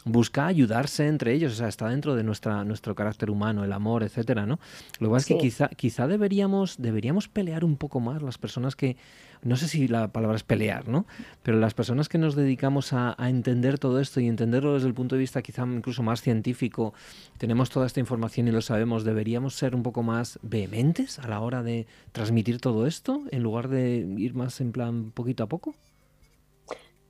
busca 0.04 0.47
ayudarse 0.47 1.06
entre 1.06 1.33
ellos, 1.33 1.54
o 1.54 1.56
sea, 1.56 1.68
está 1.68 1.88
dentro 1.88 2.14
de 2.14 2.23
nuestra, 2.23 2.64
nuestro 2.64 2.94
carácter 2.94 3.30
humano, 3.30 3.64
el 3.64 3.73
amor, 3.73 4.02
etcétera, 4.02 4.44
¿no? 4.44 4.61
Lo 5.00 5.09
que 5.09 5.12
pasa 5.12 5.25
es 5.25 5.26
que 5.26 5.38
quizá, 5.38 5.68
quizá 5.68 6.06
deberíamos, 6.06 6.76
deberíamos 6.78 7.28
pelear 7.28 7.64
un 7.64 7.76
poco 7.76 8.00
más 8.00 8.21
las 8.21 8.37
personas 8.37 8.76
que 8.76 8.99
no 9.45 9.57
sé 9.57 9.69
si 9.69 9.89
la 9.89 10.09
palabra 10.09 10.37
es 10.37 10.43
pelear, 10.43 10.89
¿no? 10.89 11.07
Pero 11.43 11.59
las 11.59 11.75
personas 11.75 12.09
que 12.09 12.19
nos 12.19 12.35
dedicamos 12.35 12.93
a, 12.93 13.15
entender 13.19 13.79
todo 13.79 14.01
esto 14.01 14.21
y 14.21 14.27
entenderlo 14.27 14.75
desde 14.75 14.89
el 14.89 14.95
punto 14.95 15.15
de 15.15 15.21
vista 15.21 15.43
quizá 15.43 15.63
incluso 15.63 16.03
más 16.03 16.23
científico, 16.23 16.95
tenemos 17.39 17.71
toda 17.71 17.87
esta 17.87 18.01
información 18.01 18.49
y 18.49 18.53
lo 18.53 18.63
sabemos, 18.63 19.05
deberíamos 19.05 19.55
ser 19.55 19.75
un 19.75 19.83
poco 19.83 20.03
más 20.03 20.39
vehementes 20.43 21.19
a 21.19 21.29
la 21.29 21.41
hora 21.41 21.63
de 21.63 21.87
transmitir 22.13 22.61
todo 22.61 22.87
esto 22.87 23.23
en 23.31 23.43
lugar 23.43 23.69
de 23.69 23.99
ir 24.19 24.35
más 24.35 24.61
en 24.61 24.73
plan 24.73 25.11
poquito 25.13 25.45
a 25.45 25.47
poco. 25.47 25.75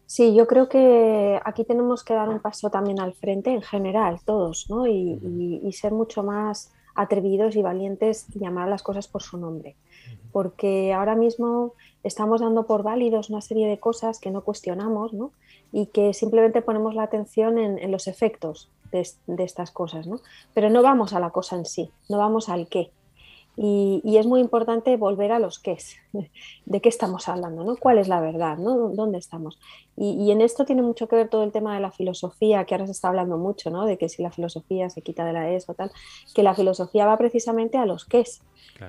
Sí, 0.07 0.35
yo 0.35 0.47
creo 0.47 0.69
que 0.69 1.41
aquí 1.45 1.65
tenemos 1.65 2.05
que 2.05 2.15
dar 2.15 2.29
un 2.29 2.41
paso 2.41 2.71
también 2.71 3.01
al 3.01 3.15
frente 3.15 3.51
en 3.51 3.63
general, 3.63 4.21
todos, 4.25 4.67
¿no? 4.69 4.87
y 4.87 5.73
ser 5.73 5.93
mucho 5.93 6.23
más 6.23 6.73
atrevidos 6.95 7.57
y 7.57 7.63
valientes 7.63 8.27
y 8.35 8.39
llamar 8.39 8.69
a 8.69 8.71
las 8.71 8.83
cosas 8.83 9.09
por 9.09 9.23
su 9.23 9.39
nombre. 9.39 9.77
Porque 10.33 10.93
ahora 10.93 11.15
mismo 11.15 11.75
estamos 12.05 12.41
dando 12.41 12.67
por 12.67 12.83
válidos 12.83 13.31
una 13.31 13.41
serie 13.41 13.67
de 13.67 13.79
cosas 13.79 14.21
que 14.21 14.31
no 14.31 14.43
cuestionamos 14.43 15.13
¿no? 15.13 15.33
y 15.73 15.87
que 15.87 16.15
simplemente 16.15 16.63
ponemos 16.63 16.95
la 16.95 17.03
atención 17.03 17.59
en, 17.59 17.91
los 17.91 18.07
efectos 18.07 18.71
de, 18.93 19.09
de, 19.27 19.43
estas 19.43 19.71
cosas, 19.71 20.07
¿no? 20.07 20.21
pero 20.53 20.71
no 20.71 20.83
vamos 20.83 21.13
a 21.13 21.21
la 21.21 21.31
cosa 21.31 21.57
en 21.57 21.65
sí, 21.65 21.91
no 22.09 22.19
vamos 22.19 22.49
al 22.49 22.69
qué. 22.69 22.91
Y, 23.57 24.17
es 24.17 24.27
muy 24.27 24.41
importante 24.41 24.97
volver 24.97 25.31
a 25.31 25.39
los 25.39 25.61
qué 25.61 25.73
es, 25.73 25.97
de 26.67 26.81
qué 26.81 26.89
estamos 26.89 27.29
hablando, 27.29 27.63
¿no? 27.63 27.77
¿Cuál 27.77 27.99
es 27.99 28.09
la 28.09 28.21
verdad? 28.21 28.59
¿no? 28.59 28.89
¿Dónde 28.89 29.19
estamos? 29.19 29.61
Y, 29.97 30.31
en 30.33 30.41
esto 30.41 30.65
tiene 30.65 30.83
mucho 30.83 31.07
que 31.07 31.17
ver 31.17 31.29
todo 31.29 31.45
el 31.45 31.53
tema 31.53 31.75
de 31.75 31.81
la 31.81 31.93
filosofía, 31.93 32.65
que 32.65 32.75
ahora 32.75 32.87
se 32.87 32.93
está 32.93 33.09
hablando 33.09 33.39
mucho, 33.39 33.71
¿no? 33.71 33.87
De 33.87 33.97
que 33.97 34.09
si 34.09 34.23
la 34.23 34.33
filosofía 34.33 34.91
se 34.91 35.03
quita 35.03 35.25
de 35.25 35.33
la 35.33 35.51
ESO 35.51 35.73
o 35.73 35.75
tal, 35.77 35.93
que 36.35 36.43
la 36.43 36.55
filosofía 36.55 37.07
va 37.07 37.17
precisamente 37.17 37.79
a 37.79 37.87
los 37.87 38.05
qué 38.05 38.21
es, 38.21 38.43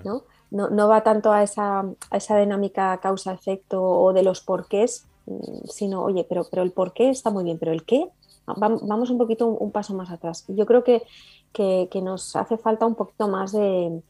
¿no? 0.04 0.24
¿No? 0.52 0.88
va 0.88 1.02
tanto 1.02 1.32
a 1.32 1.44
esa, 1.44 1.86
esa 2.12 2.38
dinámica 2.38 2.98
causa-efecto 3.02 3.82
o 3.82 4.14
de 4.14 4.24
los 4.24 4.42
porqués, 4.42 5.06
mm, 5.26 5.68
sino, 5.70 6.04
oye, 6.04 6.26
pero, 6.28 6.46
pero 6.50 6.64
el 6.64 6.72
porqué 6.72 7.10
está 7.10 7.30
muy 7.30 7.44
bien, 7.44 7.58
pero 7.58 7.72
el 7.72 7.84
qué, 7.84 8.10
vamos 8.46 9.10
un 9.10 9.18
poquito 9.18 9.48
un, 9.48 9.72
paso 9.72 9.94
más 9.96 10.12
atrás. 10.12 10.46
Yo 10.48 10.66
creo 10.66 10.84
que, 10.84 11.04
que 11.52 12.02
nos 12.02 12.36
hace 12.36 12.58
falta 12.58 12.86
un 12.86 12.96
poquito 12.96 13.28
más 13.28 13.52
de 13.52 14.02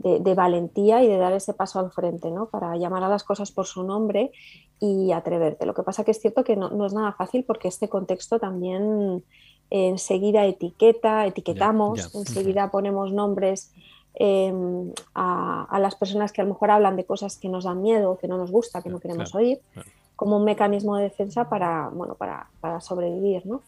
de, 0.00 0.34
valentía 0.34 1.02
y 1.02 1.08
de 1.08 1.18
dar 1.18 1.32
ese 1.34 1.52
paso 1.52 1.78
al 1.78 1.90
frente, 1.90 2.30
¿no? 2.30 2.46
Para 2.46 2.76
llamar 2.76 3.04
a 3.04 3.08
las 3.08 3.22
cosas 3.22 3.52
por 3.52 3.66
su 3.66 3.82
nombre 3.82 4.32
y 4.78 5.12
atreverte. 5.12 5.66
Lo 5.66 5.74
que 5.74 5.82
pasa 5.82 6.04
que 6.04 6.12
es 6.12 6.20
cierto 6.20 6.42
que 6.42 6.56
no, 6.56 6.86
es 6.86 6.94
nada 6.94 7.12
fácil 7.12 7.44
porque 7.44 7.68
este 7.68 7.88
contexto 7.88 8.38
también 8.38 9.22
enseguida 9.68 10.46
etiqueta, 10.46 11.26
etiquetamos, 11.26 12.14
enseguida 12.14 12.70
ponemos 12.70 13.12
nombres 13.12 13.72
em, 14.14 14.92
a, 15.14 15.78
las 15.80 15.94
personas 15.94 16.32
que 16.32 16.40
a 16.40 16.44
lo 16.44 16.50
mejor 16.50 16.70
hablan 16.70 16.96
de 16.96 17.04
cosas 17.04 17.36
que 17.36 17.48
nos 17.48 17.64
dan 17.64 17.82
miedo, 17.82 18.18
que 18.18 18.28
no 18.28 18.36
nos 18.36 18.50
gusta, 18.50 18.82
que 18.82 18.90
no 18.90 19.00
queremos 19.00 19.34
oír, 19.34 19.60
como 20.16 20.36
un 20.36 20.44
mecanismo 20.44 20.96
de 20.96 21.04
defensa 21.04 21.48
para, 21.48 21.88
bueno, 21.88 22.14
para, 22.14 22.48
para 22.60 22.80
sobrevivir, 22.80 23.46
¿no? 23.46 23.62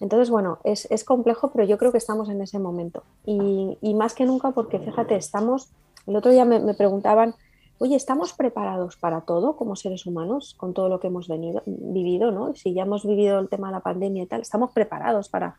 Entonces, 0.00 0.30
bueno, 0.30 0.58
es, 0.64 1.04
complejo, 1.04 1.50
pero 1.50 1.64
yo 1.64 1.76
creo 1.78 1.90
que 1.90 1.98
estamos 1.98 2.28
en 2.28 2.40
ese 2.40 2.58
momento. 2.58 3.02
Y, 3.24 3.94
más 3.94 4.14
que 4.14 4.24
nunca 4.24 4.52
porque, 4.52 4.78
fíjate, 4.78 5.16
estamos, 5.16 5.70
el 6.06 6.16
otro 6.16 6.30
día 6.30 6.44
me, 6.44 6.74
preguntaban, 6.74 7.34
oye, 7.78 7.96
¿estamos 7.96 8.32
preparados 8.32 8.96
para 8.96 9.22
todo 9.22 9.56
como 9.56 9.76
seres 9.76 10.06
humanos, 10.06 10.54
con 10.56 10.72
todo 10.72 10.88
lo 10.88 11.00
que 11.00 11.08
hemos 11.08 11.26
venido, 11.26 11.62
vivido, 11.66 12.30
¿no? 12.30 12.54
Si 12.54 12.74
ya 12.74 12.82
hemos 12.82 13.04
vivido 13.04 13.40
el 13.40 13.48
tema 13.48 13.68
de 13.68 13.74
la 13.74 13.80
pandemia 13.80 14.22
y 14.22 14.26
tal, 14.26 14.40
¿estamos 14.40 14.70
preparados 14.70 15.28
para, 15.28 15.56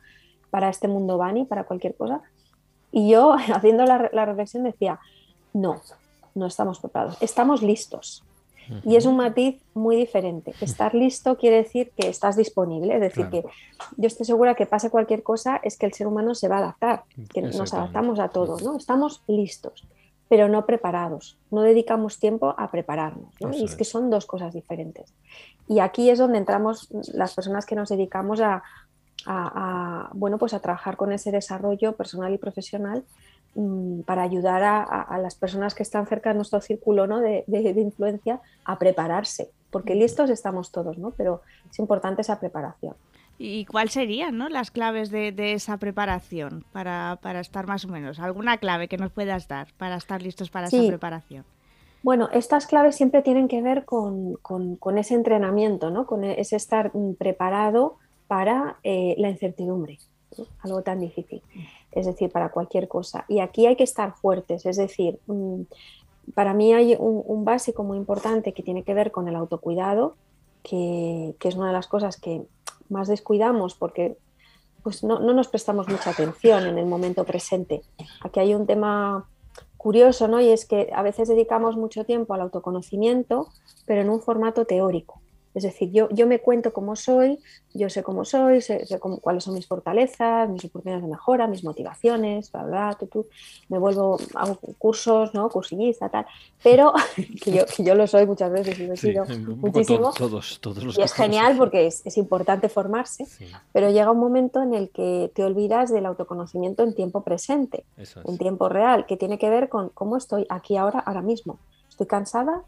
para 0.50 0.70
este 0.70 0.88
mundo 0.88 1.18
Bani, 1.18 1.46
para 1.46 1.66
cualquier 1.66 1.96
cosa? 1.96 2.22
Y 2.92 3.10
yo, 3.10 3.34
haciendo 3.54 3.86
la, 3.86 4.10
la 4.12 4.26
reflexión, 4.26 4.64
decía, 4.64 5.00
no, 5.54 5.82
no 6.36 6.46
estamos 6.46 6.80
preparados, 6.80 7.18
estamos 7.22 7.62
listos. 7.62 8.24
Y 8.84 8.96
es 8.96 9.06
un 9.06 9.18
matiz 9.18 9.60
muy 9.74 9.96
diferente. 9.96 10.54
Estar 10.62 10.94
listo 10.94 11.38
quiere 11.38 11.58
decir 11.58 11.92
que 11.98 12.08
estás 12.08 12.36
disponible, 12.36 12.94
es 12.94 13.02
decir, 13.02 13.28
que 13.30 13.44
yo 13.98 14.08
estoy 14.08 14.28
segura 14.28 14.56
que 14.56 14.68
pase 14.68 14.92
cualquier 14.92 15.24
cosa, 15.24 15.60
es 15.64 15.78
que 15.78 15.86
el 15.86 15.94
ser 15.94 16.06
humano 16.06 16.36
se 16.36 16.48
va 16.48 16.58
a 16.58 16.60
adaptar, 16.60 17.04
que 17.34 17.42
nos 17.42 17.74
adaptamos 17.74 18.20
a 18.20 18.30
todo, 18.30 18.60
¿no? 18.60 18.78
Estamos 18.78 19.24
listos, 19.28 19.88
pero 20.28 20.48
no 20.48 20.66
preparados, 20.68 21.38
no 21.50 21.62
dedicamos 21.62 22.20
tiempo 22.20 22.54
a 22.58 22.70
prepararnos, 22.70 23.34
¿no? 23.42 23.52
y 23.52 23.64
es, 23.64 23.76
que 23.76 23.86
son 23.86 24.12
dos 24.12 24.28
cosas 24.28 24.54
diferentes. 24.54 25.14
Y 25.68 25.80
aquí 25.80 26.10
es 26.10 26.20
donde 26.20 26.38
entramos 26.38 26.90
las 27.14 27.34
personas 27.34 27.66
que 27.66 27.76
nos 27.76 27.90
dedicamos 27.90 28.40
a, 28.40 28.62
bueno, 30.14 30.38
pues 30.38 30.54
a 30.54 30.60
trabajar 30.60 30.98
con 30.98 31.12
ese 31.12 31.32
desarrollo 31.32 31.96
personal 31.96 32.34
y 32.34 32.38
profesional 32.38 33.04
Mm, 33.56 34.02
para 34.02 34.22
ayudar 34.22 34.64
a, 34.64 35.18
las 35.18 35.34
personas 35.36 35.74
que 35.74 35.82
están 35.82 36.06
cerca 36.06 36.30
de 36.30 36.36
nuestro 36.36 36.62
círculo 36.62 37.08
¿no? 37.08 37.20
de, 37.20 37.44
influencia 37.76 38.42
a 38.64 38.78
prepararse, 38.78 39.50
porque 39.72 39.96
listos 39.96 40.30
estamos 40.30 40.72
todos, 40.72 40.98
¿no? 41.00 41.12
pero 41.12 41.42
es 41.70 41.80
importante 41.80 42.22
esa 42.22 42.40
preparación. 42.40 42.94
¿Y 43.40 43.66
cuáles 43.66 43.94
serían 43.94 44.38
¿no? 44.38 44.50
las 44.50 44.70
claves 44.70 45.10
de, 45.10 45.34
esa 45.54 45.78
preparación 45.78 46.64
para, 46.72 47.18
estar 47.42 47.66
más 47.66 47.86
o 47.86 47.88
menos? 47.88 48.20
¿Alguna 48.20 48.58
clave 48.58 48.88
que 48.88 48.98
nos 48.98 49.12
puedas 49.12 49.48
dar 49.48 49.68
para 49.78 49.96
estar 49.96 50.22
listos 50.22 50.52
para 50.52 50.68
esa 50.68 50.86
preparación? 50.88 51.44
Bueno, 52.04 52.30
estas 52.32 52.68
claves 52.68 52.96
siempre 52.96 53.24
tienen 53.24 53.48
que 53.48 53.62
ver 53.62 53.84
con, 53.84 54.38
ese 54.96 55.16
entrenamiento, 55.16 55.90
¿no? 55.90 56.06
con 56.06 56.24
ese 56.24 56.56
estar 56.56 56.92
mm, 56.94 57.16
preparado 57.16 57.98
para 58.30 58.78
eh, 58.84 59.16
la 59.18 59.30
incertidumbre, 59.30 60.00
algo 60.64 60.82
tan 60.84 61.02
difícil 61.02 61.42
es 61.92 62.06
decir, 62.06 62.32
para 62.32 62.50
cualquier 62.50 62.88
cosa. 62.88 63.26
Y 63.28 63.40
aquí 63.40 63.66
hay 63.66 63.76
que 63.76 63.84
estar 63.84 64.16
fuertes, 64.16 64.66
es 64.66 64.78
decir, 64.78 65.20
mm, 65.28 65.62
para 66.34 66.54
mí 66.54 66.74
hay 66.74 66.96
un, 67.00 67.44
básico 67.44 67.84
muy 67.84 67.98
importante 67.98 68.54
que 68.54 68.62
tiene 68.62 68.84
que 68.84 68.94
ver 68.94 69.12
con 69.12 69.28
el 69.28 69.36
autocuidado, 69.36 70.16
que, 70.62 71.36
es 71.42 71.56
una 71.56 71.68
de 71.68 71.74
las 71.74 71.88
cosas 71.88 72.18
que 72.18 72.44
más 72.90 73.08
descuidamos 73.08 73.76
porque 73.76 74.18
pues 74.84 75.04
no, 75.04 75.20
nos 75.20 75.48
prestamos 75.48 75.88
mucha 75.88 76.12
atención 76.12 76.66
en 76.66 76.78
el 76.78 76.86
momento 76.86 77.24
presente. 77.26 77.82
Aquí 78.22 78.40
hay 78.40 78.54
un 78.54 78.66
tema 78.66 79.28
curioso, 79.78 80.28
¿no? 80.28 80.40
Y 80.40 80.50
es 80.50 80.66
que 80.66 80.90
a 80.94 81.02
veces 81.02 81.28
dedicamos 81.28 81.76
mucho 81.76 82.06
tiempo 82.06 82.34
al 82.34 82.42
autoconocimiento, 82.42 83.50
pero 83.86 84.02
en 84.02 84.10
un 84.10 84.22
formato 84.22 84.66
teórico. 84.66 85.19
Es 85.56 85.64
decir, 85.64 85.92
yo, 85.92 86.10
yo 86.12 86.28
me 86.28 86.40
cuento 86.40 86.72
cómo 86.72 86.96
soy, 86.96 87.40
yo 87.74 87.90
sé 87.90 88.04
cómo 88.04 88.24
soy, 88.24 88.62
sé, 88.62 88.86
cuáles 89.22 89.44
son 89.44 89.56
mis 89.56 89.66
fortalezas, 89.66 90.48
mis 90.48 90.64
oportunidades 90.66 91.04
de 91.04 91.10
mejora, 91.10 91.48
mis 91.48 91.64
motivaciones, 91.64 92.52
bla, 92.52 92.64
bla, 92.64 92.98
tú, 93.12 93.26
me 93.68 93.80
vuelvo, 93.80 94.20
hago 94.36 94.60
cursos, 94.78 95.34
¿no? 95.34 95.50
Cursillista, 95.50 96.10
tal, 96.10 96.28
pero 96.62 96.94
que 97.44 97.52
yo, 97.52 97.66
que 97.66 97.84
yo 97.84 97.96
lo 97.96 98.06
soy 98.06 98.28
muchas 98.28 98.52
veces 98.52 98.80
y 98.80 98.86
lo 98.86 98.94
he 98.94 98.98
sido 98.98 99.26
muchísimo. 99.58 100.14
Todos, 100.14 100.60
todos 100.62 100.84
los 100.84 100.98
y 100.98 101.02
es 101.02 101.14
genial 101.14 101.58
porque 101.58 101.88
es, 101.88 102.06
es 102.06 102.18
importante 102.18 102.70
formarse, 102.70 103.26
pero 103.74 103.90
llega 103.90 104.12
un 104.12 104.20
momento 104.20 104.62
en 104.62 104.76
el 104.76 104.90
que 104.92 105.32
te 105.34 105.44
olvidas 105.44 105.92
del 105.92 106.06
autoconocimiento 106.06 106.84
en 106.84 106.94
tiempo 106.94 107.24
presente, 107.24 107.86
en 107.98 108.38
tiempo 108.38 108.70
real, 108.70 109.08
que 109.08 109.18
tiene 109.18 109.40
que 109.40 109.50
ver 109.50 109.68
con 109.68 109.90
cómo 109.90 110.16
estoy 110.16 110.46
aquí 110.50 110.78
ahora, 110.78 111.00
ahora 111.00 111.24
mismo. 111.24 111.58
Estoy 111.90 112.06
cansada, 112.06 112.64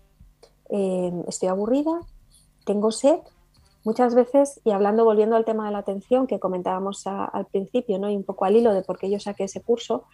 eh, 0.69 1.11
estoy 1.27 1.49
aburrida, 1.49 2.01
tengo 2.65 2.91
sed, 2.91 3.19
muchas 3.83 4.15
veces, 4.15 4.61
y 4.63 4.71
hablando, 4.71 5.05
volviendo 5.05 5.35
al 5.35 5.45
tema 5.45 5.65
de 5.65 5.71
la 5.71 5.79
atención 5.79 6.27
que 6.27 6.39
comentábamos 6.39 7.05
al 7.07 7.45
principio, 7.47 7.99
¿no? 7.99 8.09
y 8.09 8.15
un 8.15 8.23
poco 8.23 8.45
al 8.45 8.55
hilo 8.55 8.73
de 8.73 8.83
por 8.83 8.97
qué 8.97 9.09
yo 9.09 9.19
saqué 9.19 9.45
ese 9.45 9.61
curso, 9.61 10.05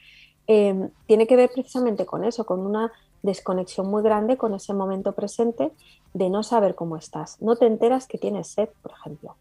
em, 0.47 0.89
tiene 1.05 1.27
que 1.27 1.35
ver 1.35 1.49
precisamente 1.53 2.05
con 2.05 2.23
eso, 2.23 2.45
con 2.45 2.65
una 2.65 2.91
desconexión 3.23 3.89
muy 3.89 4.03
grande 4.03 4.37
con 4.37 4.53
ese 4.53 4.73
momento 4.73 5.13
presente 5.13 5.71
de 6.13 6.29
no 6.29 6.43
saber 6.43 6.75
cómo 6.75 6.95
estás. 6.95 7.41
No 7.41 7.55
te 7.55 7.65
enteras 7.65 8.07
que 8.07 8.17
tienes 8.17 8.47
sed, 8.47 8.69
por 8.81 8.91
ejemplo. 8.91 9.35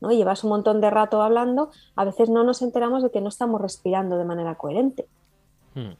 ¿no? 0.00 0.10
Llevas 0.10 0.44
un 0.44 0.50
montón 0.50 0.80
de 0.80 0.90
rato 0.90 1.22
hablando, 1.22 1.70
a 1.96 2.04
veces 2.04 2.28
no 2.28 2.44
nos 2.44 2.60
enteramos 2.60 3.02
de 3.02 3.10
que 3.10 3.20
no 3.20 3.28
estamos 3.28 3.60
respirando 3.60 4.18
de 4.18 4.24
manera 4.24 4.56
coherente. 4.56 5.06
Hmm 5.74 5.92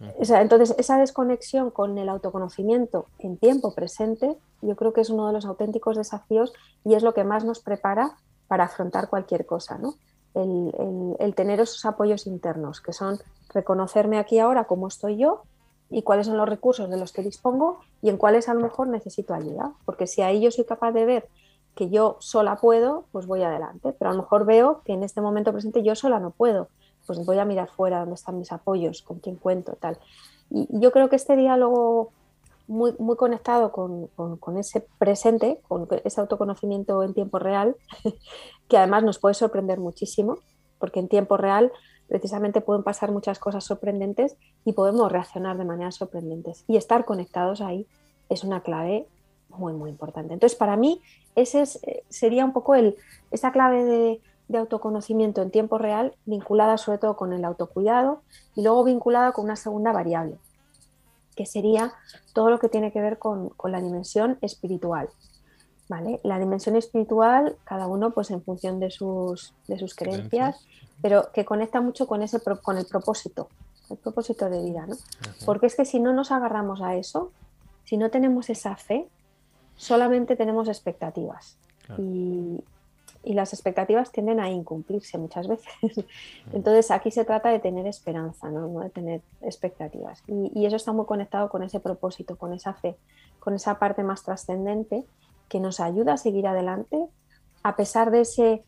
entonces, 0.00 0.74
esa 0.78 0.98
desconexión 0.98 1.70
con 1.70 1.98
el 1.98 2.08
autoconocimiento 2.08 3.06
en 3.18 3.36
tiempo 3.36 3.74
presente, 3.74 4.36
yo 4.62 4.74
creo 4.74 4.92
que 4.92 5.02
es 5.02 5.10
uno 5.10 5.26
de 5.26 5.32
los 5.34 5.44
auténticos 5.44 5.96
desafíos 5.96 6.52
y 6.84 6.94
es 6.94 7.02
lo 7.02 7.12
que 7.12 7.24
más 7.24 7.44
nos 7.44 7.60
prepara 7.60 8.16
para 8.48 8.64
afrontar 8.64 9.08
cualquier 9.08 9.44
cosa, 9.44 9.78
¿no? 9.78 9.94
El, 10.34 11.34
tener 11.34 11.60
esos 11.60 11.84
apoyos 11.84 12.26
internos, 12.26 12.80
que 12.80 12.92
son 12.92 13.18
reconocerme 13.52 14.18
aquí 14.18 14.38
ahora 14.38 14.64
cómo 14.64 14.88
estoy 14.88 15.16
yo 15.16 15.42
y 15.90 16.02
cuáles 16.02 16.26
son 16.26 16.36
los 16.36 16.48
recursos 16.48 16.88
de 16.88 16.96
los 16.96 17.12
que 17.12 17.22
dispongo 17.22 17.80
y 18.00 18.08
en 18.10 18.16
cuáles 18.16 18.48
a 18.48 18.54
lo 18.54 18.60
mejor 18.60 18.88
necesito 18.88 19.34
ayuda. 19.34 19.72
Porque 19.84 20.06
si 20.06 20.22
ahí 20.22 20.40
yo 20.40 20.50
soy 20.50 20.64
capaz 20.64 20.92
de 20.92 21.04
ver 21.04 21.28
que 21.74 21.90
yo 21.90 22.16
sola 22.20 22.56
puedo, 22.56 23.04
pues 23.12 23.26
voy 23.26 23.42
adelante. 23.42 23.92
Pero 23.98 24.10
a 24.10 24.14
lo 24.14 24.22
mejor 24.22 24.44
veo 24.44 24.82
que 24.84 24.92
en 24.92 25.02
este 25.02 25.20
momento 25.20 25.52
presente 25.52 25.82
yo 25.82 25.94
sola 25.94 26.20
no 26.20 26.30
puedo 26.30 26.68
pues 27.10 27.26
voy 27.26 27.40
a 27.40 27.44
mirar 27.44 27.68
fuera 27.68 27.98
dónde 27.98 28.14
están 28.14 28.38
mis 28.38 28.52
apoyos, 28.52 29.02
con 29.02 29.18
quién 29.18 29.34
cuento, 29.34 29.72
tal. 29.80 29.98
Y, 30.48 30.68
yo 30.70 30.92
creo 30.92 31.08
que 31.08 31.16
este 31.16 31.34
diálogo 31.34 32.12
muy, 32.68 32.94
muy 33.00 33.16
conectado 33.16 33.72
con, 33.72 34.08
ese 34.56 34.86
presente, 34.96 35.60
con 35.66 35.88
ese 36.04 36.20
autoconocimiento 36.20 37.02
en 37.02 37.12
tiempo 37.12 37.40
real, 37.40 37.74
que 38.68 38.78
además 38.78 39.02
nos 39.02 39.18
puede 39.18 39.34
sorprender 39.34 39.80
muchísimo, 39.80 40.38
porque 40.78 41.00
en 41.00 41.08
tiempo 41.08 41.36
real 41.36 41.72
precisamente 42.06 42.60
pueden 42.60 42.84
pasar 42.84 43.10
muchas 43.10 43.40
cosas 43.40 43.64
sorprendentes 43.64 44.36
y 44.64 44.72
podemos 44.72 45.10
reaccionar 45.10 45.58
de 45.58 45.64
manera 45.64 45.90
sorprendentes. 45.90 46.62
Y 46.68 46.76
estar 46.76 47.04
conectados 47.04 47.60
ahí 47.60 47.88
es 48.28 48.44
una 48.44 48.60
clave 48.60 49.08
muy, 49.48 49.72
muy 49.72 49.90
importante. 49.90 50.32
Entonces, 50.32 50.56
para 50.56 50.76
mí, 50.76 51.02
ese 51.34 51.64
eh, 51.82 52.04
sería 52.08 52.44
un 52.44 52.52
poco 52.52 52.76
el, 52.76 52.94
esa 53.32 53.50
clave 53.50 53.84
de, 53.84 54.20
autoconocimiento 54.58 55.42
en 55.42 55.50
tiempo 55.50 55.78
real, 55.78 56.14
vinculada 56.26 56.78
sobre 56.78 56.98
todo 56.98 57.16
con 57.16 57.32
el 57.32 57.44
autocuidado 57.44 58.22
y 58.54 58.62
luego 58.62 58.84
vinculada 58.84 59.32
con 59.32 59.44
una 59.44 59.56
segunda 59.56 59.92
variable, 59.92 60.38
que 61.36 61.46
sería 61.46 61.92
todo 62.32 62.50
lo 62.50 62.58
que 62.58 62.68
tiene 62.68 62.92
que 62.92 63.00
ver 63.00 63.18
con, 63.18 63.52
la 63.64 63.80
dimensión 63.80 64.38
espiritual. 64.40 65.08
¿Vale? 65.88 66.20
La 66.22 66.38
dimensión 66.38 66.76
espiritual, 66.76 67.56
cada 67.64 67.88
uno 67.88 68.12
pues 68.12 68.30
en 68.30 68.42
función 68.42 68.78
de 68.78 68.92
sus, 68.92 69.54
de 69.66 69.76
sus 69.76 69.96
creencias, 69.96 70.64
pero 71.02 71.32
que 71.32 71.44
conecta 71.44 71.80
mucho 71.80 72.06
con, 72.06 72.22
ese, 72.22 72.40
con 72.62 72.78
el 72.78 72.86
propósito, 72.86 73.48
el 73.90 73.96
propósito 73.96 74.48
de 74.48 74.62
vida. 74.62 74.86
¿no? 74.86 74.94
Porque 75.44 75.66
es 75.66 75.74
que 75.74 75.84
si 75.84 75.98
no 75.98 76.12
nos 76.12 76.30
agarramos 76.30 76.80
a 76.80 76.94
eso, 76.94 77.32
si 77.84 77.96
no 77.96 78.08
tenemos 78.08 78.50
esa 78.50 78.76
fe, 78.76 79.08
solamente 79.74 80.36
tenemos 80.36 80.68
expectativas. 80.68 81.56
Y, 81.98 82.62
las 83.24 83.52
expectativas 83.52 84.10
tienden 84.12 84.40
a 84.40 84.50
incumplirse 84.50 85.18
muchas 85.18 85.46
veces. 85.46 85.72
Entonces 86.52 86.90
aquí 86.90 87.10
se 87.10 87.24
trata 87.24 87.50
de 87.50 87.58
tener 87.58 87.86
esperanza, 87.86 88.50
no, 88.50 88.80
de 88.80 88.90
tener 88.90 89.20
expectativas. 89.42 90.22
Y, 90.26 90.64
eso 90.64 90.76
está 90.76 90.92
muy 90.92 91.06
conectado 91.06 91.48
con 91.48 91.62
ese 91.62 91.80
propósito, 91.80 92.36
con 92.36 92.52
esa 92.52 92.74
fe, 92.74 92.96
con 93.38 93.54
esa 93.54 93.78
parte 93.78 94.02
más 94.02 94.22
trascendente 94.22 95.04
que 95.48 95.60
nos 95.60 95.80
ayuda 95.80 96.14
a 96.14 96.16
seguir 96.16 96.46
adelante 96.46 97.06
a 97.62 97.76
pesar 97.76 98.10
de 98.10 98.22
ese 98.22 98.64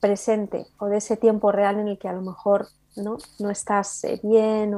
presente 0.00 0.66
o 0.78 0.86
de 0.86 0.96
ese 0.96 1.16
tiempo 1.16 1.52
real 1.52 1.78
en 1.78 1.88
el 1.88 1.98
que 1.98 2.08
a 2.08 2.12
lo 2.12 2.22
mejor 2.22 2.68
no, 2.96 3.18
no 3.38 3.50
estás 3.50 4.04
eh, 4.04 4.20
bien 4.22 4.74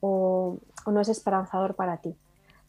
o 0.00 0.58
no 0.86 1.00
es 1.00 1.08
esperanzador 1.08 1.74
para 1.74 1.98
ti. 1.98 2.16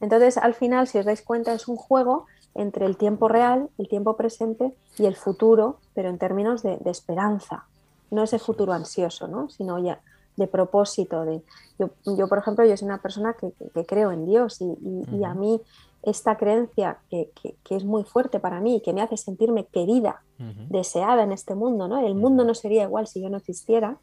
Entonces, 0.01 0.37
al 0.37 0.53
final, 0.53 0.87
si 0.87 0.97
os 0.97 1.05
dais 1.05 1.21
cuenta, 1.21 1.53
es 1.53 1.67
un 1.67 1.75
juego 1.75 2.25
entre 2.55 2.85
el 2.85 2.97
tiempo 2.97 3.27
real, 3.27 3.69
el 3.77 3.87
tiempo 3.87 4.15
presente 4.15 4.73
y 4.97 5.05
el 5.05 5.15
futuro, 5.15 5.79
pero 5.93 6.09
en 6.09 6.17
términos 6.17 6.63
de, 6.63 6.79
esperanza. 6.85 7.65
No 8.11 8.23
ese 8.23 8.39
futuro 8.39 8.73
ansioso, 8.73 9.27
¿no? 9.27 9.49
sino 9.49 9.77
ya 9.79 10.01
de 10.35 10.47
propósito. 10.47 11.25
De, 11.25 11.41
yo, 11.77 12.27
por 12.27 12.37
ejemplo, 12.37 12.65
yo 12.65 12.75
soy 12.75 12.87
una 12.87 13.01
persona 13.01 13.35
que, 13.35 13.85
creo 13.85 14.11
en 14.11 14.25
Dios 14.25 14.61
y, 14.61 15.23
a 15.23 15.33
mí 15.33 15.61
esta 16.01 16.37
creencia 16.37 16.97
que, 17.09 17.29
es 17.69 17.83
muy 17.83 18.03
fuerte 18.03 18.39
para 18.39 18.59
mí 18.61 18.77
y 18.77 18.81
que 18.81 18.93
me 18.93 19.01
hace 19.01 19.17
sentirme 19.17 19.65
querida, 19.65 20.23
deseada 20.69 21.23
en 21.23 21.33
este 21.33 21.53
mundo, 21.53 21.87
¿no? 21.87 22.05
El 22.05 22.15
mundo 22.15 22.45
no 22.45 22.55
sería 22.55 22.83
igual 22.83 23.07
si 23.07 23.21
yo 23.21 23.29
no 23.29 23.37
existiera. 23.37 23.97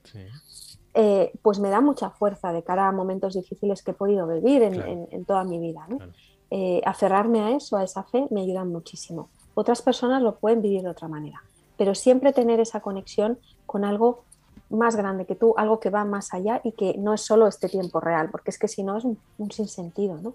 Eh, 0.99 1.33
pues 1.43 1.59
me 1.59 1.69
da 1.69 1.83
mucha 1.83 2.09
fuerza 2.09 2.53
de 2.53 2.63
cara 2.63 2.89
a 2.89 2.93
momentos 2.93 3.35
difíciles 3.35 3.83
que 3.83 3.91
he 3.91 3.95
podido 3.95 4.27
vivir 4.27 4.63
en, 4.63 5.25
toda 5.27 5.45
mi 5.45 5.59
vida. 5.59 5.87
¿no? 5.89 5.99
Eh, 6.51 6.81
aferrarme 6.85 7.41
a 7.41 7.57
eso, 7.57 7.77
a 7.77 7.85
esa 7.85 8.05
fe, 8.05 8.27
me 8.31 8.43
ayuda 8.43 8.65
muchísimo. 8.65 9.29
Otras 9.55 9.83
personas 9.83 10.23
lo 10.23 10.37
pueden 10.37 10.63
vivir 10.63 10.83
de 10.83 10.91
otra 10.91 11.09
manera, 11.09 11.43
pero 11.77 11.95
siempre 11.95 12.33
tener 12.33 12.61
esa 12.61 12.81
conexión 12.81 13.39
con 13.67 13.85
algo 13.85 14.25
más 14.69 14.97
grande 14.97 15.27
que 15.27 15.35
tú, 15.35 15.55
algo 15.57 15.79
que 15.79 15.91
va 15.91 16.05
más 16.05 16.35
allá 16.35 16.61
y 16.65 16.73
que 16.73 16.95
no 16.99 17.15
es 17.15 17.21
solo 17.21 17.47
este 17.47 17.69
tiempo 17.69 18.01
real, 18.01 18.31
porque 18.31 18.51
es 18.51 18.59
que 18.59 18.69
si 18.69 18.83
no 18.83 18.97
es 18.97 19.05
un, 19.05 19.19
sinsentido, 19.51 20.19
¿no? 20.21 20.35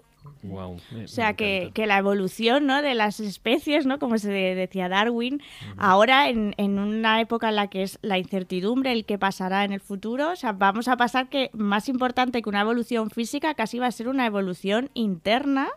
o 0.50 0.78
sea, 1.06 1.34
que, 1.34 1.72
la 1.74 1.98
evolución 1.98 2.66
¿no? 2.66 2.80
de 2.80 2.94
las 2.94 3.20
especies, 3.20 3.84
¿no? 3.84 3.98
como 3.98 4.16
se 4.18 4.30
decía 4.30 4.88
Darwin, 4.88 5.42
ahora 5.76 6.28
en, 6.28 6.54
en, 6.56 6.78
una 6.78 7.20
época 7.20 7.50
en 7.50 7.56
la 7.56 7.68
que 7.68 7.82
es 7.82 7.98
la 8.02 8.18
incertidumbre, 8.18 8.92
el 8.92 9.04
que 9.04 9.18
pasará 9.18 9.64
en 9.64 9.72
el 9.72 9.80
futuro, 9.80 10.30
o 10.30 10.36
sea, 10.36 10.52
vamos 10.52 10.88
a 10.88 10.96
pasar 10.96 11.28
que 11.28 11.50
más 11.52 11.88
importante 11.88 12.40
que 12.40 12.48
una 12.48 12.62
evolución 12.62 13.10
física 13.10 13.54
casi 13.54 13.78
va 13.78 13.86
a 13.86 13.92
ser 13.92 14.08
una 14.08 14.26
evolución 14.26 14.90
interna 14.94 15.68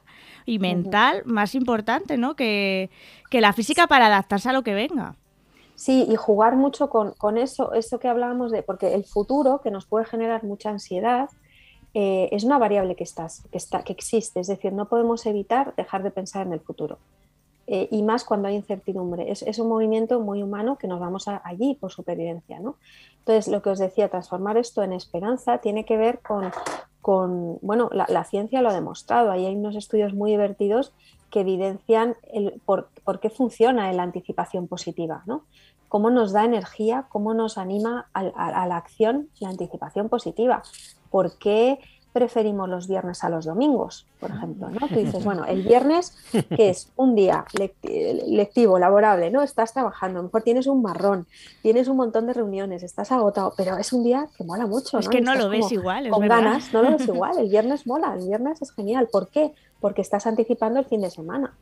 y 0.46 0.60
mental 0.60 1.24
más 1.26 1.56
importante, 1.56 2.18
¿no? 2.18 2.36
Que, 2.36 2.90
la 3.32 3.52
física 3.52 3.86
para 3.88 4.06
adaptarse 4.06 4.48
a 4.48 4.54
lo 4.54 4.64
que 4.64 4.74
venga. 4.74 5.16
Sí, 5.76 6.08
y 6.10 6.16
jugar 6.16 6.56
mucho 6.56 6.90
con, 6.90 7.38
eso, 7.38 7.74
eso 7.74 8.00
que 8.00 8.08
hablábamos 8.08 8.50
de, 8.50 8.64
porque 8.64 8.94
el 8.94 9.04
futuro, 9.04 9.60
que 9.62 9.72
nos 9.72 9.86
puede 9.86 10.06
generar 10.06 10.46
mucha 10.46 10.70
ansiedad, 10.70 11.30
eh, 11.94 12.30
es 12.32 12.46
una 12.46 12.58
variable 12.58 12.96
que, 12.96 13.04
estás, 13.04 13.44
que, 13.52 13.58
está, 13.58 13.84
que 13.84 13.92
existe, 13.92 14.40
es 14.40 14.48
decir, 14.48 14.72
no 14.72 14.88
podemos 14.88 15.26
evitar 15.26 15.76
dejar 15.76 16.02
de 16.04 16.12
pensar 16.12 16.48
en 16.48 16.54
el 16.54 16.62
futuro. 16.62 16.98
Eh, 17.68 17.88
y 17.90 18.04
más 18.04 18.24
cuando 18.24 18.48
hay 18.48 18.56
incertidumbre. 18.56 19.32
Es, 19.32 19.42
es, 19.42 19.58
un 19.58 19.70
movimiento 19.70 20.20
muy 20.20 20.44
humano 20.44 20.78
que 20.78 20.88
nos 20.88 21.00
vamos 21.00 21.28
allí 21.28 21.76
por 21.76 21.92
supervivencia. 21.92 22.60
¿no? 22.60 22.76
Entonces, 23.20 23.48
lo 23.48 23.62
que 23.62 23.72
os 23.72 23.80
decía, 23.80 24.08
transformar 24.10 24.58
esto 24.58 24.84
en 24.84 24.94
esperanza 24.94 25.58
tiene 25.58 25.84
que 25.84 25.98
ver 25.98 26.20
con, 26.20 26.52
con 27.02 27.58
bueno, 27.62 27.90
la, 27.92 28.24
ciencia 28.24 28.62
lo 28.62 28.70
ha 28.70 28.74
demostrado. 28.74 29.32
Ahí 29.32 29.48
hay 29.48 29.56
unos 29.56 29.76
estudios 29.76 30.14
muy 30.14 30.32
divertidos 30.32 30.94
que 31.32 31.42
evidencian 31.42 32.16
el, 32.32 32.62
por, 32.66 32.90
por, 33.04 33.20
qué 33.20 33.32
funciona 33.32 33.92
la 33.94 34.04
anticipación 34.04 34.68
positiva, 34.68 35.24
¿no? 35.26 35.44
Cómo 35.90 36.10
nos 36.12 36.34
da 36.34 36.46
energía, 36.46 37.08
cómo 37.10 37.34
nos 37.34 37.58
anima 37.58 38.08
a, 38.14 38.22
a 38.22 38.68
la 38.68 38.78
acción 38.78 39.30
la 39.40 39.50
anticipación 39.50 40.08
positiva. 40.10 40.62
¿Por 41.10 41.38
qué 41.38 41.80
preferimos 42.16 42.70
los 42.70 42.88
viernes 42.88 43.26
a 43.26 43.30
los 43.30 43.44
domingos, 43.44 44.08
por 44.22 44.32
ejemplo, 44.32 44.70
¿no? 44.70 44.88
Tú 44.88 44.96
dices, 44.96 45.22
bueno, 45.26 45.44
el 45.44 45.64
viernes, 45.68 46.16
que 46.32 46.70
es 46.70 46.90
un 46.96 47.14
día 47.14 47.44
lectivo, 48.26 48.80
laborable, 48.80 49.30
¿no? 49.32 49.42
Estás 49.42 49.74
trabajando, 49.74 50.20
a 50.20 50.22
lo 50.22 50.30
mejor 50.30 50.42
tienes 50.42 50.66
un 50.68 50.82
marrón, 50.82 51.28
tienes 51.62 51.90
un 51.90 51.98
montón 51.98 52.26
de 52.28 52.32
reuniones, 52.32 52.84
estás 52.84 53.12
agotado, 53.12 53.54
pero 53.58 53.78
es 53.78 53.92
un 53.92 54.06
día 54.06 54.30
que 54.38 54.46
mola 54.46 54.66
mucho, 54.66 54.98
Es 54.98 55.10
que 55.10 55.20
no 55.20 55.36
lo 55.36 55.50
ves 55.50 55.70
igual, 55.74 56.06
es 56.06 56.14
Con 56.14 56.26
ganas, 56.26 56.72
no 56.72 56.84
lo 56.84 56.92
ves 56.92 57.06
igual, 57.06 57.38
el 57.38 57.50
viernes 57.50 57.86
mola, 57.86 58.16
el 58.18 58.26
viernes 58.26 58.62
es 58.62 58.72
genial. 58.72 59.10
¿Por 59.12 59.28
qué? 59.28 59.54
Porque 59.82 60.02
estás 60.02 60.26
anticipando 60.26 60.80
el 60.80 60.86
fin 60.86 61.02
de 61.02 61.10
semana. 61.10 61.54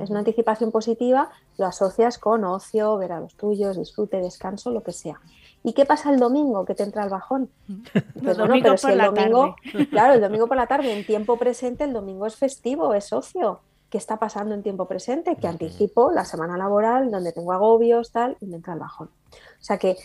Es 0.00 0.10
una 0.10 0.20
anticipación 0.20 0.70
positiva, 0.70 1.30
lo 1.58 1.66
asocias 1.66 2.18
con 2.18 2.44
ocio, 2.44 2.96
ver 2.96 3.10
a 3.10 3.18
los 3.18 3.34
tuyos, 3.34 3.76
disfrute, 3.76 4.18
descanso, 4.18 4.70
lo 4.70 4.84
que 4.84 4.92
sea. 4.92 5.20
¿Y 5.66 5.72
qué 5.72 5.84
pasa 5.84 6.10
el 6.10 6.20
domingo 6.20 6.64
que 6.64 6.76
te 6.76 6.84
entra 6.84 7.02
el 7.02 7.10
bajón? 7.10 7.50
Pues 8.22 8.38
bueno, 8.38 8.54
pero 8.62 8.76
si 8.76 8.86
el 8.92 8.98
domingo, 8.98 9.56
claro, 9.90 10.14
el 10.14 10.20
domingo 10.26 10.46
por 10.46 10.56
la 10.56 10.68
tarde, 10.68 10.96
en 10.96 11.04
tiempo 11.04 11.36
presente, 11.38 11.82
el 11.82 11.92
domingo 11.92 12.24
es 12.26 12.36
festivo, 12.36 12.94
es 12.94 13.12
ocio. 13.12 13.60
¿Qué 13.90 13.98
está 13.98 14.16
pasando 14.16 14.54
en 14.54 14.62
tiempo 14.62 14.86
presente? 14.86 15.34
Que 15.34 15.48
anticipo 15.48 16.12
la 16.12 16.24
semana 16.24 16.56
laboral, 16.56 17.10
donde 17.10 17.32
tengo 17.32 17.52
agobios, 17.52 18.12
tal, 18.12 18.36
y 18.40 18.46
me 18.46 18.56
entra 18.56 18.74
el 18.74 18.78
bajón. 18.78 19.08
O 19.32 19.64
sea 19.64 19.76
que 19.76 19.96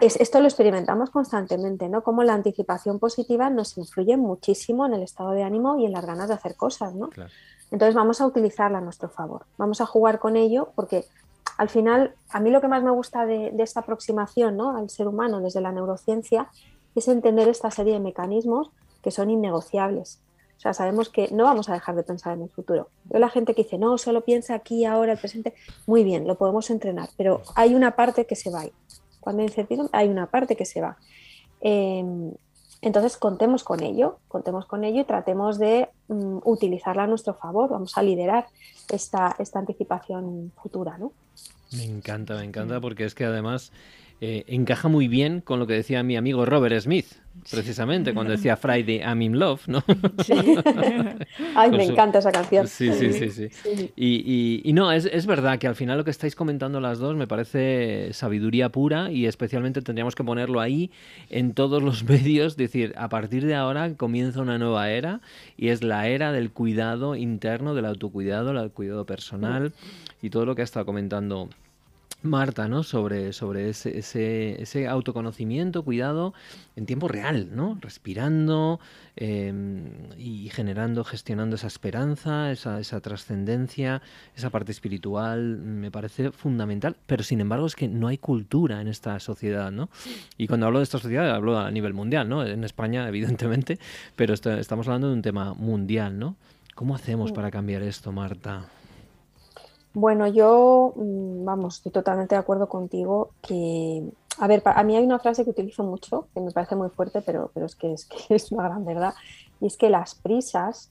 es, 0.00 0.16
esto 0.16 0.38
lo 0.40 0.46
experimentamos 0.46 1.08
constantemente, 1.08 1.88
¿no? 1.88 2.02
Como 2.02 2.22
la 2.22 2.34
anticipación 2.34 2.98
positiva 2.98 3.48
nos 3.48 3.78
influye 3.78 4.18
muchísimo 4.18 4.84
en 4.84 4.92
el 4.92 5.02
estado 5.02 5.30
de 5.30 5.44
ánimo 5.44 5.78
y 5.78 5.86
en 5.86 5.92
las 5.92 6.04
ganas 6.04 6.28
de 6.28 6.34
hacer 6.34 6.56
cosas, 6.56 6.94
¿no? 6.94 7.08
Entonces 7.70 7.94
vamos 7.94 8.20
a 8.20 8.26
utilizarla 8.26 8.78
a 8.78 8.82
nuestro 8.82 9.08
favor. 9.08 9.46
Vamos 9.56 9.80
a 9.80 9.86
jugar 9.86 10.18
con 10.18 10.36
ello 10.36 10.72
porque 10.74 11.06
al 11.56 11.68
final, 11.68 12.14
a 12.30 12.40
mí 12.40 12.50
lo 12.50 12.60
que 12.60 12.68
más 12.68 12.82
me 12.82 12.90
gusta 12.90 13.26
de, 13.26 13.52
esta 13.58 13.80
aproximación 13.80 14.56
¿no? 14.56 14.76
al 14.76 14.90
ser 14.90 15.08
humano 15.08 15.40
desde 15.40 15.60
la 15.60 15.72
neurociencia 15.72 16.48
es 16.94 17.08
entender 17.08 17.48
esta 17.48 17.70
serie 17.70 17.94
de 17.94 18.00
mecanismos 18.00 18.70
que 19.02 19.10
son 19.10 19.30
innegociables. 19.30 20.20
O 20.56 20.60
sea, 20.60 20.74
sabemos 20.74 21.08
que 21.08 21.28
no 21.32 21.44
vamos 21.44 21.70
a 21.70 21.72
dejar 21.72 21.94
de 21.96 22.02
pensar 22.02 22.34
en 22.34 22.42
el 22.42 22.50
futuro. 22.50 22.88
Yo 23.08 23.18
la 23.18 23.30
gente 23.30 23.54
que 23.54 23.62
dice, 23.62 23.78
no, 23.78 23.96
solo 23.96 24.20
piensa 24.20 24.54
aquí, 24.54 24.84
ahora, 24.84 25.12
el 25.12 25.18
presente, 25.18 25.54
muy 25.86 26.04
bien, 26.04 26.26
lo 26.26 26.34
podemos 26.34 26.68
entrenar, 26.68 27.08
pero 27.16 27.40
hay 27.54 27.74
una 27.74 27.96
parte 27.96 28.26
que 28.26 28.36
se 28.36 28.50
va. 28.50 28.64
Cuando 29.20 29.42
hay 29.42 29.50
hay 29.92 30.08
una 30.08 30.26
parte 30.26 30.56
que 30.56 30.66
se 30.66 30.82
va. 30.82 30.98
Em, 31.62 32.32
entonces, 32.82 33.16
contemos 33.18 33.62
con 33.62 33.82
ello, 33.82 34.18
contemos 34.28 34.64
con 34.64 34.84
ello 34.84 35.02
y 35.02 35.04
tratemos 35.04 35.58
de 35.58 35.90
mm, 36.08 36.38
utilizarla 36.44 37.04
a 37.04 37.06
nuestro 37.06 37.34
favor. 37.34 37.68
Vamos 37.70 37.98
a 37.98 38.02
liderar 38.02 38.46
esta, 38.88 39.36
esta 39.38 39.58
anticipación 39.58 40.52
futura, 40.62 40.96
¿no? 40.96 41.12
Me 41.72 41.84
encanta, 41.84 42.34
me 42.36 42.44
encanta, 42.44 42.80
porque 42.80 43.04
es 43.04 43.14
que 43.14 43.24
además 43.24 43.70
eh, 44.22 44.44
encaja 44.48 44.88
muy 44.88 45.08
bien 45.08 45.40
con 45.40 45.58
lo 45.58 45.66
que 45.66 45.72
decía 45.72 46.02
mi 46.02 46.14
amigo 46.16 46.44
Robert 46.44 46.78
Smith, 46.80 47.06
precisamente, 47.50 48.12
cuando 48.12 48.32
decía 48.32 48.56
Friday, 48.56 48.98
I'm 48.98 49.22
in 49.22 49.38
love, 49.38 49.66
¿no? 49.66 49.82
Sí. 50.22 50.34
Ay, 51.54 51.70
me 51.70 51.84
encanta 51.84 52.18
esa 52.18 52.30
canción. 52.30 52.66
Sí, 52.66 52.92
sí, 52.92 53.12
sí. 53.12 53.48
sí. 53.48 53.92
Y, 53.96 54.72
no, 54.74 54.92
es, 54.92 55.06
es, 55.06 55.24
verdad 55.24 55.58
que 55.58 55.66
al 55.66 55.74
final 55.74 55.96
lo 55.96 56.04
que 56.04 56.10
estáis 56.10 56.36
comentando 56.36 56.80
las 56.80 56.98
dos 56.98 57.16
me 57.16 57.26
parece 57.26 58.12
sabiduría 58.12 58.68
pura 58.68 59.10
y 59.10 59.24
especialmente 59.26 59.80
tendríamos 59.80 60.14
que 60.14 60.22
ponerlo 60.22 60.60
ahí 60.60 60.90
en 61.30 61.54
todos 61.54 61.82
los 61.82 62.04
medios, 62.08 62.58
decir, 62.58 62.92
a 62.98 63.08
partir 63.08 63.46
de 63.46 63.54
ahora 63.54 63.94
comienza 63.94 64.42
una 64.42 64.58
nueva 64.58 64.90
era 64.90 65.20
y 65.56 65.68
es 65.68 65.82
la 65.82 66.08
era 66.08 66.32
del 66.32 66.50
cuidado 66.50 67.16
interno, 67.16 67.74
del 67.74 67.86
autocuidado, 67.86 68.50
el 68.50 68.70
cuidado 68.70 69.06
personal 69.06 69.72
y 70.20 70.28
todo 70.28 70.44
lo 70.44 70.54
que 70.54 70.60
ha 70.60 70.64
estado 70.64 70.84
comentando 70.84 71.48
Marta, 72.22 72.68
¿no? 72.68 72.82
Sobre, 72.82 73.32
sobre 73.32 73.70
ese, 73.70 73.98
ese, 73.98 74.60
ese, 74.60 74.86
autoconocimiento, 74.88 75.82
cuidado 75.82 76.34
en 76.76 76.84
tiempo 76.84 77.08
real, 77.08 77.48
¿no? 77.54 77.78
Respirando 77.80 78.78
em, 79.16 79.84
y 80.18 80.50
generando, 80.50 81.04
gestionando 81.04 81.56
esa 81.56 81.66
esperanza, 81.66 82.52
esa, 82.52 82.78
esa 82.78 83.00
trascendencia, 83.00 84.02
esa 84.36 84.50
parte 84.50 84.72
espiritual, 84.72 85.56
me 85.58 85.90
parece 85.90 86.30
fundamental. 86.30 86.96
Pero 87.06 87.22
sin 87.22 87.40
embargo 87.40 87.66
es 87.66 87.74
que 87.74 87.88
no 87.88 88.08
hay 88.08 88.18
cultura 88.18 88.80
en 88.80 88.88
esta 88.88 89.18
sociedad, 89.20 89.70
¿no? 89.72 89.88
Y 90.36 90.46
cuando 90.46 90.66
hablo 90.66 90.80
de 90.80 90.84
esta 90.84 90.98
sociedad 90.98 91.30
hablo 91.30 91.58
a 91.58 91.70
nivel 91.70 91.94
mundial, 91.94 92.28
¿no? 92.28 92.44
En 92.44 92.64
España, 92.64 93.08
evidentemente, 93.08 93.78
pero 94.16 94.34
estamos 94.34 94.86
hablando 94.88 95.08
de 95.08 95.14
un 95.14 95.22
tema 95.22 95.54
mundial, 95.54 96.18
¿no? 96.18 96.36
¿Cómo 96.74 96.94
hacemos 96.94 97.32
para 97.32 97.50
cambiar 97.50 97.82
esto, 97.82 98.12
Marta? 98.12 98.64
Bueno, 99.92 100.26
yo, 100.28 100.92
mm, 100.96 101.44
vamos, 101.44 101.76
estoy 101.76 101.92
totalmente 101.92 102.34
de 102.34 102.40
acuerdo 102.40 102.68
contigo 102.68 103.30
que, 103.42 104.08
a 104.38 104.46
ver, 104.46 104.62
a 104.64 104.82
mí 104.84 104.96
hay 104.96 105.04
una 105.04 105.18
frase 105.18 105.44
que 105.44 105.50
utilizo 105.50 105.82
mucho, 105.82 106.28
que 106.32 106.40
me 106.40 106.52
parece 106.52 106.76
muy 106.76 106.90
fuerte, 106.90 107.22
pero, 107.22 107.50
pero 107.54 107.66
es, 107.66 107.74
que 107.74 107.92
es, 107.92 108.06
que 108.06 108.16
es 108.34 108.52
una 108.52 108.64
gran 108.64 108.84
verdad, 108.84 109.14
y 109.60 109.66
es 109.66 109.76
que 109.76 109.90
las 109.90 110.14
prisas, 110.14 110.90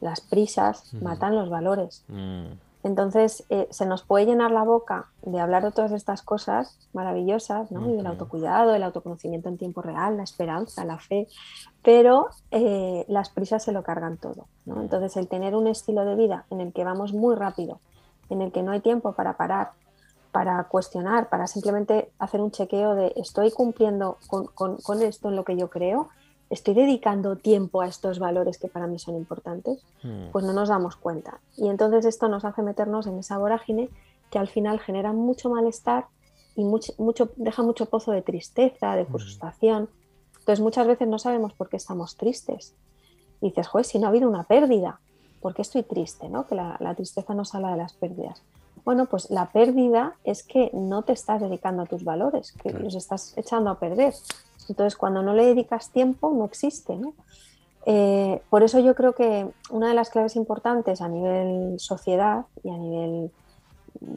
las 0.00 0.20
prisas 0.20 0.94
matan 0.94 1.34
los 1.34 1.50
valores. 1.50 2.04
Mm. 2.08 2.52
Entonces, 2.86 3.44
eh, 3.50 3.66
se 3.70 3.84
nos 3.84 4.04
puede 4.04 4.26
llenar 4.26 4.52
la 4.52 4.62
boca 4.62 5.06
de 5.22 5.40
hablar 5.40 5.64
de 5.64 5.72
todas 5.72 5.90
estas 5.90 6.22
cosas 6.22 6.78
maravillosas, 6.92 7.72
¿no? 7.72 7.90
Y 7.90 7.96
del 7.96 8.06
autocuidado, 8.06 8.76
el 8.76 8.84
autoconocimiento 8.84 9.48
en 9.48 9.58
tiempo 9.58 9.82
real, 9.82 10.16
la 10.16 10.22
esperanza, 10.22 10.84
la 10.84 11.00
fe, 11.00 11.26
pero 11.82 12.28
eh, 12.52 13.04
las 13.08 13.30
prisas 13.30 13.64
se 13.64 13.72
lo 13.72 13.82
cargan 13.82 14.18
todo, 14.18 14.46
¿no? 14.66 14.80
Entonces, 14.80 15.16
el 15.16 15.26
tener 15.26 15.56
un 15.56 15.66
estilo 15.66 16.04
de 16.04 16.14
vida 16.14 16.46
en 16.50 16.60
el 16.60 16.72
que 16.72 16.84
vamos 16.84 17.12
muy 17.12 17.34
rápido, 17.34 17.80
en 18.30 18.42
el 18.42 18.52
que 18.52 18.62
no 18.62 18.72
hay 18.72 18.80
tiempo 18.80 19.12
para 19.12 19.36
parar, 19.36 19.72
para 20.32 20.64
cuestionar, 20.64 21.28
para 21.28 21.46
simplemente 21.46 22.10
hacer 22.18 22.40
un 22.40 22.50
chequeo 22.50 22.94
de 22.94 23.12
estoy 23.16 23.50
cumpliendo 23.50 24.18
con, 24.26 25.02
esto 25.02 25.28
en 25.28 25.36
lo 25.36 25.44
que 25.44 25.56
yo 25.56 25.70
creo, 25.70 26.10
estoy 26.50 26.74
dedicando 26.74 27.36
tiempo 27.36 27.80
a 27.80 27.86
estos 27.86 28.18
valores 28.18 28.58
que 28.58 28.68
para 28.68 28.86
mí 28.86 28.98
son 28.98 29.16
importantes, 29.16 29.82
hmm. 30.02 30.32
pues 30.32 30.44
no 30.44 30.52
nos 30.52 30.68
damos 30.68 30.96
cuenta. 30.96 31.40
Y 31.56 31.68
entonces 31.68 32.04
esto 32.04 32.28
nos 32.28 32.44
hace 32.44 32.62
meternos 32.62 33.06
en 33.06 33.18
esa 33.18 33.38
vorágine 33.38 33.88
que 34.30 34.38
al 34.38 34.48
final 34.48 34.78
genera 34.78 35.12
mucho 35.12 35.48
malestar 35.48 36.06
y 36.54 36.64
mucho, 36.64 36.92
mucho, 36.98 37.30
deja 37.36 37.62
mucho 37.62 37.86
pozo 37.86 38.12
de 38.12 38.22
tristeza, 38.22 38.94
de 38.94 39.04
hmm. 39.04 39.08
frustración. 39.08 39.88
Entonces 40.40 40.60
muchas 40.60 40.86
veces 40.86 41.08
no 41.08 41.18
sabemos 41.18 41.54
por 41.54 41.68
qué 41.68 41.76
estamos 41.76 42.16
tristes. 42.16 42.74
Y 43.40 43.48
dices, 43.48 43.66
joder, 43.68 43.86
si 43.86 43.98
no 43.98 44.06
ha 44.06 44.10
habido 44.10 44.28
una 44.28 44.44
pérdida, 44.44 45.00
¿por 45.46 45.54
qué 45.54 45.62
estoy 45.62 45.84
triste? 45.84 46.28
¿no? 46.28 46.44
Que 46.44 46.56
la, 46.56 46.76
la 46.80 46.96
tristeza 46.96 47.32
nos 47.32 47.54
habla 47.54 47.70
de 47.70 47.76
las 47.76 47.92
pérdidas. 47.92 48.42
Bueno, 48.84 49.06
pues 49.06 49.30
la 49.30 49.52
pérdida 49.52 50.16
es 50.24 50.42
que 50.42 50.72
no 50.72 51.02
te 51.02 51.12
estás 51.12 51.40
dedicando 51.40 51.82
a 51.82 51.86
tus 51.86 52.02
valores, 52.02 52.50
que 52.50 52.72
los 52.72 52.96
estás 52.96 53.32
echando 53.38 53.70
a 53.70 53.78
perder. 53.78 54.12
Entonces, 54.68 54.96
cuando 54.96 55.22
no 55.22 55.34
le 55.34 55.46
dedicas 55.46 55.92
tiempo, 55.92 56.32
no 56.32 56.46
existe. 56.46 56.98
Eh, 57.84 58.42
por 58.50 58.64
eso 58.64 58.80
yo 58.80 58.96
creo 58.96 59.12
que 59.12 59.48
una 59.70 59.86
de 59.86 59.94
las 59.94 60.10
claves 60.10 60.34
importantes 60.34 61.00
a 61.00 61.06
nivel 61.08 61.78
sociedad 61.78 62.46
y 62.64 62.70
a 62.70 62.76
nivel 62.76 63.30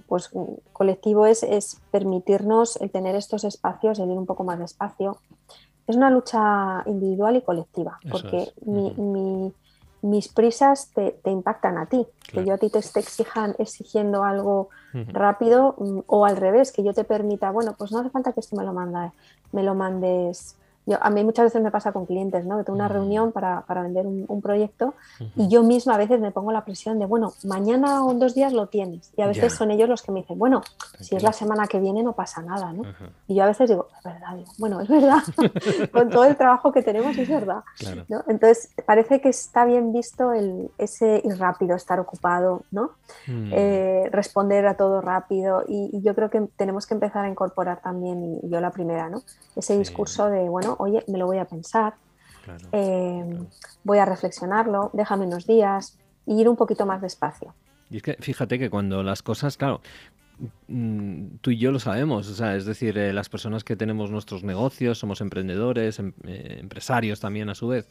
pues, 0.07 0.31
colectivo 0.73 1.27
es, 1.27 1.45
permitirnos 1.91 2.77
el 2.77 2.89
tener 2.89 3.15
estos 3.15 3.43
espacios, 3.43 3.99
el 3.99 4.09
ir 4.09 4.17
un 4.17 4.25
poco 4.25 4.43
más 4.43 4.57
despacio. 4.57 5.19
Es 5.85 5.95
una 5.95 6.09
lucha 6.09 6.81
individual 6.87 7.35
y 7.35 7.41
colectiva, 7.43 7.99
porque 8.09 8.51
mi 8.65 9.53
mis 10.01 10.27
prisas 10.27 10.91
te, 10.93 11.19
impactan 11.25 11.77
a 11.77 11.85
ti, 11.87 12.07
que 12.31 12.45
yo 12.45 12.53
a 12.53 12.57
ti 12.57 12.69
te 12.69 12.79
esté 12.79 12.99
exijan, 12.99 13.55
exigiendo 13.59 14.23
algo 14.23 14.69
rápido 14.93 15.75
mm, 15.77 15.99
o 16.07 16.25
al 16.25 16.37
revés, 16.37 16.71
que 16.71 16.83
yo 16.83 16.93
te 16.93 17.03
permita, 17.03 17.51
bueno, 17.51 17.75
pues 17.77 17.91
no 17.91 17.99
hace 17.99 18.09
falta 18.09 18.33
que 18.33 18.39
esto 18.39 18.55
me 18.55 18.63
lo, 18.63 18.73
manda, 18.73 19.13
me 19.51 19.63
lo 19.63 19.75
mandes 19.75 20.55
a 20.99 21.09
mí 21.09 21.23
muchas 21.23 21.45
veces 21.45 21.61
me 21.61 21.71
pasa 21.71 21.91
con 21.91 22.05
clientes, 22.05 22.45
¿no? 22.45 22.57
Que 22.57 22.63
tengo 22.63 22.77
una 22.77 22.89
mm. 22.89 22.91
reunión 22.91 23.31
para, 23.31 23.63
vender 23.67 24.05
un, 24.05 24.39
proyecto 24.41 24.93
y 25.35 25.49
yo 25.49 25.63
misma 25.63 25.95
a 25.95 25.97
veces 25.97 26.19
me 26.21 26.31
pongo 26.31 26.51
la 26.51 26.63
presión 26.63 26.97
de, 26.97 27.05
bueno, 27.05 27.33
mañana 27.43 28.05
o 28.05 28.11
en 28.11 28.19
dos 28.19 28.33
días 28.33 28.53
lo 28.53 28.67
tienes. 28.67 29.11
Y 29.17 29.21
a 29.21 29.27
veces 29.27 29.53
son 29.53 29.69
ellos 29.71 29.89
los 29.89 30.01
que 30.01 30.11
me 30.11 30.21
dicen, 30.21 30.39
bueno, 30.39 30.61
si 30.99 31.15
es 31.15 31.23
la 31.23 31.33
semana 31.33 31.67
que 31.67 31.79
viene 31.79 32.03
no 32.03 32.13
pasa 32.13 32.41
nada, 32.41 32.71
¿no? 32.71 32.83
Y 33.27 33.35
yo 33.35 33.43
a 33.43 33.47
veces 33.47 33.69
digo, 33.69 33.87
es 33.97 34.03
verdad, 34.03 34.37
bueno, 34.57 34.79
es 34.81 34.87
verdad, 34.87 35.23
con 35.91 36.09
todo 36.09 36.23
el 36.23 36.37
trabajo 36.37 36.71
que 36.71 36.81
tenemos 36.81 37.17
es 37.17 37.29
verdad. 37.29 37.63
Entonces, 38.27 38.71
parece 38.85 39.19
que 39.21 39.29
está 39.29 39.65
bien 39.65 39.91
visto 39.91 40.33
el, 40.33 40.71
ese 40.77 41.21
ir 41.23 41.37
rápido, 41.37 41.75
estar 41.75 41.99
ocupado, 41.99 42.63
¿no? 42.71 42.91
Mm. 43.27 43.51
Eh, 43.53 44.09
responder 44.11 44.65
a 44.67 44.75
todo 44.75 45.01
rápido 45.01 45.63
y, 45.67 45.89
y, 45.93 46.01
yo 46.01 46.15
creo 46.15 46.29
que 46.29 46.41
tenemos 46.55 46.85
que 46.85 46.93
empezar 46.93 47.25
a 47.25 47.29
incorporar 47.29 47.81
también, 47.81 48.39
y 48.41 48.49
yo 48.49 48.61
la 48.61 48.71
primera, 48.71 49.09
¿no? 49.09 49.21
Ese 49.55 49.77
discurso 49.77 50.29
de, 50.29 50.47
bueno, 50.49 50.75
oye, 50.79 51.03
me 51.07 51.17
lo 51.17 51.25
voy 51.25 51.37
a 51.37 51.45
pensar, 51.45 51.93
eh, 52.71 53.37
voy 53.83 53.97
a 53.99 54.05
reflexionarlo, 54.05 54.89
déjame 54.93 55.25
unos 55.25 55.45
días 55.45 55.97
y 56.25 56.39
ir 56.39 56.49
un 56.49 56.55
poquito 56.55 56.85
más 56.85 57.01
despacio. 57.01 57.53
Y 57.89 57.97
es 57.97 58.03
que 58.03 58.13
fíjate 58.19 58.57
que 58.59 58.69
cuando 58.69 59.03
las 59.03 59.21
cosas, 59.21 59.57
claro, 59.57 59.81
tú 61.41 61.51
y 61.51 61.57
yo 61.57 61.71
lo 61.71 61.79
sabemos, 61.79 62.27
o 62.29 62.35
sea, 62.35 62.55
es 62.55 62.65
decir, 62.65 62.97
eh, 62.97 63.13
las 63.13 63.29
personas 63.29 63.63
que 63.63 63.75
tenemos 63.75 64.11
nuestros 64.11 64.43
negocios, 64.43 64.97
somos 64.97 65.21
emprendedores, 65.21 65.99
em, 65.99 66.13
eh, 66.25 66.57
empresarios 66.59 67.19
también 67.19 67.49
a 67.49 67.55
su 67.55 67.67
vez, 67.67 67.87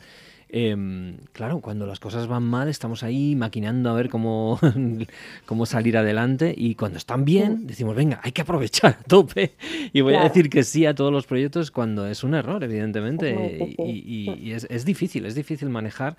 Em, 0.51 1.19
claro, 1.33 1.61
cuando 1.61 1.87
las 1.87 2.01
cosas 2.01 2.27
van 2.27 2.43
mal 2.43 2.69
estamos 2.69 3.03
ahí 3.03 3.37
maquinando 3.37 3.91
a 3.91 3.93
ver 3.93 4.09
cómo, 4.09 4.59
cómo 5.47 5.67
salir 5.67 5.99
adelante 5.99 6.55
y 6.57 6.75
cuando 6.75 6.97
están 6.97 7.27
bien 7.27 7.67
decimos, 7.67 7.95
venga, 7.95 8.21
hay 8.23 8.33
que 8.33 8.41
aprovechar 8.41 8.97
a 8.99 9.03
tope 9.03 9.53
y 9.93 10.01
voy 10.01 10.15
a 10.15 10.23
decir 10.23 10.49
que 10.49 10.65
sí 10.65 10.87
a 10.87 10.95
todos 10.95 11.13
los 11.13 11.27
proyectos 11.27 11.71
cuando 11.71 12.07
es 12.07 12.25
un 12.25 12.35
error, 12.35 12.65
evidentemente. 12.65 13.75
Y, 13.79 14.53
es, 14.53 14.85
difícil, 14.87 15.27
es 15.27 15.35
difícil 15.35 15.69
manejar, 15.69 16.17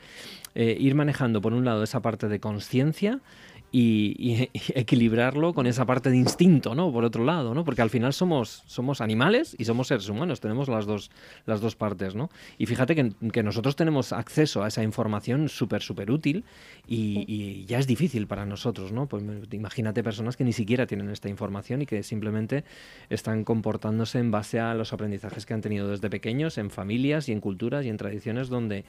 eh, 0.53 0.77
ir 0.79 0.93
manejando 0.93 1.41
por 1.41 1.53
un 1.53 1.65
lado 1.65 1.83
esa 1.83 2.01
parte 2.01 2.27
de 2.27 2.39
conciencia 2.39 3.19
y, 3.71 4.49
equilibrarlo 4.75 5.53
con 5.53 5.67
esa 5.67 5.85
parte 5.85 6.09
de 6.09 6.17
instinto, 6.17 6.75
¿no? 6.75 6.91
Por 6.91 7.03
otro 7.03 7.23
lado, 7.23 7.53
¿no? 7.53 7.63
Porque 7.63 7.81
al 7.81 7.89
final 7.89 8.13
somos, 8.13 8.63
somos 8.65 9.01
animales 9.01 9.55
y 9.57 9.65
somos 9.65 9.87
seres 9.87 10.09
humanos, 10.09 10.39
tenemos 10.39 10.67
las 10.67 10.85
dos, 10.85 11.11
las 11.45 11.61
dos 11.61 11.75
partes, 11.75 12.15
¿no? 12.15 12.29
Y 12.57 12.65
fíjate 12.65 12.95
que, 12.95 13.43
nosotros 13.43 13.75
tenemos 13.75 14.11
acceso 14.11 14.63
a 14.63 14.67
esa 14.67 14.83
información 14.83 15.49
súper, 15.49 15.81
súper 15.81 16.11
útil 16.11 16.43
y, 16.87 17.65
ya 17.65 17.79
es 17.79 17.87
difícil 17.87 18.27
para 18.27 18.45
nosotros, 18.45 18.91
¿no? 18.91 19.07
Pues 19.07 19.23
imagínate 19.51 20.03
personas 20.03 20.35
que 20.35 20.43
ni 20.43 20.53
siquiera 20.53 20.87
tienen 20.87 21.09
esta 21.09 21.29
información 21.29 21.81
y 21.81 21.85
que 21.85 22.03
simplemente 22.03 22.63
están 23.09 23.43
comportándose 23.43 24.19
en 24.19 24.31
base 24.31 24.59
a 24.59 24.73
los 24.73 24.93
aprendizajes 24.93 25.45
que 25.45 25.53
han 25.53 25.61
tenido 25.61 25.89
desde 25.89 26.09
pequeños, 26.09 26.57
en 26.57 26.69
familias 26.69 27.29
y 27.29 27.31
en 27.31 27.41
culturas 27.41 27.85
y 27.85 27.89
en 27.89 27.97
tradiciones 27.97 28.49
donde 28.49 28.85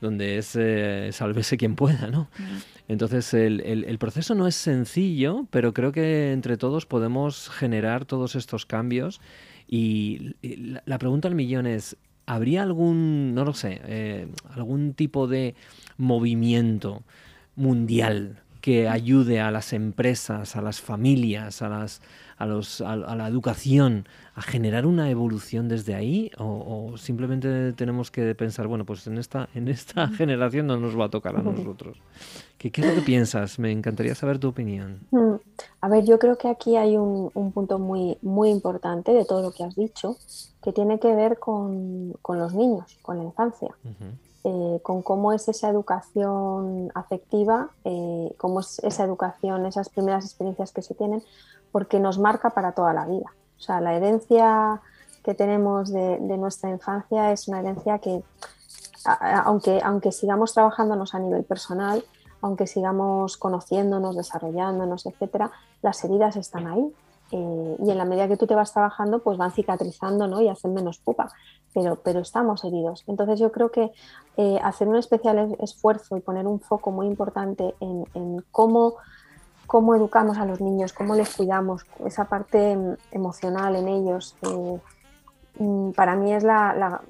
donde 0.00 0.38
es 0.38 0.56
eh, 0.56 1.10
sálvese 1.12 1.56
quien 1.56 1.74
pueda, 1.76 2.08
¿no? 2.08 2.28
Entonces 2.88 3.34
el, 3.34 3.60
el, 3.62 3.98
proceso 3.98 4.34
no 4.34 4.46
es 4.46 4.54
sencillo, 4.54 5.46
pero 5.50 5.74
creo 5.74 5.90
que 5.90 6.32
entre 6.32 6.56
todos 6.56 6.86
podemos 6.86 7.48
generar 7.48 8.04
todos 8.04 8.36
estos 8.36 8.64
cambios 8.64 9.20
y, 9.66 10.36
la, 10.84 10.98
pregunta 10.98 11.28
al 11.28 11.34
millón 11.34 11.66
es, 11.66 11.96
¿habría 12.26 12.62
algún, 12.62 13.34
no 13.34 13.44
lo 13.44 13.54
sé, 13.54 13.80
eh, 13.84 14.28
algún 14.50 14.94
tipo 14.94 15.26
de 15.26 15.54
movimiento 15.96 17.02
mundial 17.56 18.42
que 18.60 18.88
ayude 18.88 19.40
a 19.40 19.50
las 19.50 19.72
empresas, 19.72 20.56
a 20.56 20.62
las 20.62 20.80
familias, 20.80 21.62
a, 21.62 21.68
las, 21.68 22.02
a, 22.36 22.46
los, 22.46 22.80
a, 22.80 22.96
la 22.96 23.28
educación, 23.28 24.06
a 24.34 24.42
generar 24.42 24.86
una 24.86 25.10
evolución 25.10 25.68
desde 25.68 25.94
ahí? 25.94 26.30
O, 26.38 26.94
simplemente 26.96 27.72
tenemos 27.72 28.10
que 28.10 28.34
pensar, 28.34 28.66
bueno, 28.66 28.84
pues 28.84 29.06
en 29.06 29.18
esta, 29.18 29.48
en 29.54 29.68
esta 29.68 30.08
generación 30.08 30.66
no 30.66 30.76
nos 30.76 30.98
va 30.98 31.06
a 31.06 31.10
tocar 31.10 31.36
a 31.36 31.42
nosotros? 31.42 31.98
¿Qué, 32.58 32.70
¿Qué, 32.70 32.80
es 32.80 32.86
lo 32.88 32.94
que 32.94 33.02
piensas? 33.02 33.58
Me 33.58 33.70
encantaría 33.70 34.14
saber 34.14 34.38
tu 34.38 34.48
opinión. 34.48 35.00
Mm, 35.10 35.34
a 35.80 35.88
ver, 35.88 36.04
yo 36.04 36.18
creo 36.18 36.36
que 36.38 36.48
aquí 36.48 36.76
hay 36.76 36.96
un, 36.96 37.30
un 37.34 37.52
punto 37.52 37.78
muy, 37.78 38.18
muy 38.22 38.50
importante 38.50 39.12
de 39.12 39.24
todo 39.24 39.42
lo 39.42 39.52
que 39.52 39.64
has 39.64 39.74
dicho, 39.76 40.16
que 40.62 40.72
tiene 40.72 40.98
que 40.98 41.14
ver 41.14 41.38
con, 41.38 42.14
con 42.22 42.38
los 42.38 42.54
niños, 42.54 42.98
con 43.02 43.18
la 43.18 43.24
infancia. 43.24 43.74
Eh, 44.48 44.78
con 44.84 45.02
cómo 45.02 45.32
es 45.32 45.48
esa 45.48 45.68
educación 45.68 46.92
afectiva, 46.94 47.70
eh, 47.84 48.32
cómo 48.36 48.60
es 48.60 48.78
esa 48.84 49.02
educación, 49.02 49.66
esas 49.66 49.88
primeras 49.88 50.24
experiencias 50.24 50.70
que 50.70 50.82
se 50.82 50.94
tienen, 50.94 51.20
porque 51.76 52.00
nos 52.00 52.18
marca 52.18 52.48
para 52.48 52.72
toda 52.72 52.94
la 52.94 53.04
vida. 53.04 53.34
O 53.58 53.60
sea, 53.60 53.82
la 53.82 53.92
herencia 53.92 54.80
que 55.22 55.34
tenemos 55.34 55.92
de, 55.92 56.18
nuestra 56.38 56.70
infancia 56.70 57.32
es 57.32 57.48
una 57.48 57.60
herencia 57.60 57.98
que, 57.98 58.22
aunque, 59.44 59.82
aunque 59.84 60.10
sigamos 60.10 60.54
trabajándonos 60.54 61.14
a 61.14 61.18
nivel 61.18 61.44
personal, 61.44 62.02
aunque 62.40 62.66
sigamos 62.66 63.36
conociéndonos, 63.36 64.16
desarrollándonos, 64.16 65.04
etcétera, 65.04 65.50
las 65.82 66.02
heridas 66.02 66.36
están 66.36 66.66
ahí 66.66 66.94
eh, 67.32 67.76
y 67.78 67.90
en 67.90 67.98
la 67.98 68.04
medida 68.04 68.28
que 68.28 68.36
tú 68.36 68.46
te 68.46 68.54
vas 68.54 68.72
trabajando, 68.72 69.18
pues 69.18 69.36
van 69.36 69.50
cicatrizando 69.50 70.28
¿no? 70.28 70.40
y 70.40 70.48
hacen 70.48 70.72
menos 70.72 70.98
pupa, 70.98 71.32
pero, 71.74 71.96
pero 71.96 72.20
estamos 72.20 72.64
heridos. 72.64 73.04
Entonces 73.06 73.40
yo 73.40 73.50
creo 73.50 73.70
que 73.70 73.92
eh, 74.36 74.58
hacer 74.62 74.88
un 74.88 74.96
especial 74.96 75.56
esfuerzo 75.60 76.16
y 76.16 76.20
poner 76.20 76.46
un 76.46 76.60
foco 76.60 76.90
muy 76.92 77.06
importante 77.06 77.74
en, 77.80 78.44
cómo, 78.52 78.94
cómo, 79.66 79.94
educamos 79.94 80.38
a 80.38 80.46
los 80.46 80.60
niños, 80.60 80.92
cómo 80.92 81.14
les 81.14 81.34
cuidamos, 81.34 81.84
esa 82.04 82.24
parte 82.24 82.76
mm, 82.76 82.96
emocional 83.12 83.76
en 83.76 83.88
ellos, 83.88 84.36
eh, 84.42 84.80
mm, 85.58 85.90
para 85.92 86.16
mí 86.16 86.32
es 86.32 86.44
la, 86.44 87.00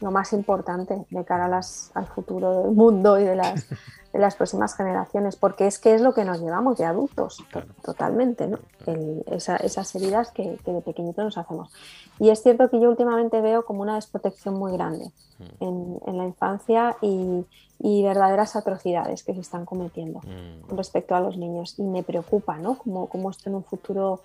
lo 0.00 0.10
más 0.10 0.32
importante 0.32 1.04
de 1.10 1.24
cara 1.24 1.46
a 1.46 1.48
las, 1.48 1.90
al 1.94 2.06
futuro 2.06 2.62
del 2.62 2.72
mundo 2.72 3.18
y 3.18 3.24
de 3.24 3.36
las, 3.36 3.66
de 4.18 4.22
las 4.22 4.34
próximas 4.34 4.74
generaciones, 4.74 5.36
porque 5.36 5.68
es 5.68 5.78
que 5.78 5.94
es 5.94 6.00
lo 6.00 6.12
que 6.12 6.24
nos 6.24 6.40
llevamos 6.40 6.76
de 6.76 6.84
adultos, 6.84 7.44
totalmente, 7.82 8.48
¿no? 8.48 8.58
esas 9.30 9.94
heridas 9.94 10.32
que, 10.32 10.58
de 10.64 10.80
pequeñito 10.80 11.22
nos 11.22 11.38
hacemos. 11.38 11.72
Y 12.18 12.30
es 12.30 12.42
cierto 12.42 12.68
que 12.68 12.80
yo 12.80 12.90
últimamente 12.90 13.40
veo 13.40 13.64
como 13.64 13.82
una 13.82 13.94
desprotección 13.94 14.54
muy 14.54 14.72
grande 14.72 15.12
mm. 15.38 15.64
en, 15.64 16.00
en 16.04 16.18
la 16.18 16.24
infancia 16.24 16.96
y, 17.00 17.44
y, 17.78 18.02
verdaderas 18.02 18.56
atrocidades 18.56 19.22
que 19.22 19.34
se 19.34 19.40
están 19.40 19.64
cometiendo 19.64 20.18
mm. 20.18 20.66
con 20.66 20.76
respecto 20.76 21.14
a 21.14 21.20
los 21.20 21.36
niños. 21.36 21.78
Y 21.78 21.84
me 21.84 22.02
preocupa, 22.02 22.58
¿no? 22.58 22.76
Como, 22.76 23.08
como 23.08 23.30
esto 23.30 23.48
en 23.48 23.54
un 23.54 23.62
futuro 23.62 24.22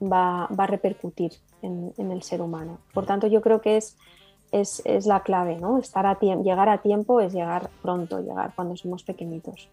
va, 0.00 0.48
va 0.58 0.64
a 0.64 0.68
repercutir 0.68 1.32
en, 1.60 1.92
en, 1.98 2.12
el 2.12 2.22
ser 2.22 2.40
humano. 2.40 2.78
Por 2.94 3.04
mm. 3.04 3.06
tanto, 3.08 3.26
yo 3.26 3.42
creo 3.42 3.60
que 3.60 3.76
es 3.76 3.98
es, 4.54 4.82
es 4.84 5.06
la 5.06 5.20
clave, 5.20 5.56
¿no? 5.56 5.78
Estar 5.78 6.06
a 6.06 6.18
llegar 6.18 6.68
a 6.68 6.78
tiempo 6.78 7.20
es 7.20 7.32
llegar 7.32 7.70
pronto, 7.82 8.20
llegar 8.20 8.52
cuando 8.54 8.76
somos 8.76 9.02
pequeñitos. 9.02 9.68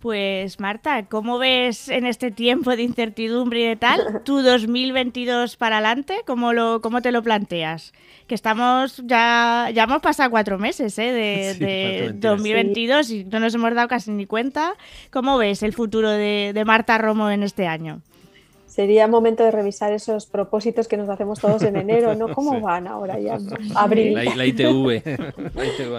Pues 0.00 0.58
Marta, 0.58 1.06
¿cómo 1.06 1.38
ves 1.38 1.88
en 1.88 2.06
este 2.06 2.32
tiempo 2.32 2.74
de 2.74 2.82
incertidumbre 2.82 3.60
y 3.60 3.66
de 3.68 3.76
tal 3.76 4.22
tu 4.24 4.42
2022 4.42 5.56
para 5.56 5.76
adelante? 5.76 6.22
¿Cómo, 6.26 6.52
lo, 6.52 6.80
cómo 6.82 7.00
te 7.00 7.12
lo 7.12 7.22
planteas? 7.22 7.92
Que 8.26 8.34
estamos, 8.34 9.00
ya, 9.06 9.70
ya 9.72 9.84
hemos 9.84 10.02
pasado 10.02 10.30
cuatro 10.30 10.58
meses 10.58 10.98
¿eh? 10.98 11.12
de, 11.58 12.12
2022 12.14 13.10
y 13.10 13.24
no 13.24 13.40
nos 13.40 13.54
hemos 13.54 13.74
dado 13.74 13.88
casi 13.88 14.10
ni 14.10 14.26
cuenta. 14.26 14.74
¿Cómo 15.10 15.38
ves 15.38 15.62
el 15.62 15.72
futuro 15.72 16.10
de, 16.10 16.50
de 16.52 16.64
Marta 16.64 16.98
Romo 16.98 17.30
en 17.30 17.44
este 17.44 17.66
año? 17.66 18.02
Sería 18.72 19.06
momento 19.06 19.44
de 19.44 19.50
revisar 19.50 19.92
esos 19.92 20.24
propósitos 20.24 20.88
que 20.88 20.96
nos 20.96 21.06
hacemos 21.10 21.38
todos 21.40 21.62
en 21.62 21.76
enero, 21.76 22.14
¿no? 22.14 22.28
¿Cómo 22.34 22.58
van 22.58 22.86
ahora 22.86 23.18
ya? 23.18 23.38
Abril. 23.74 24.14
La, 24.14 24.46
ITV. 24.46 25.02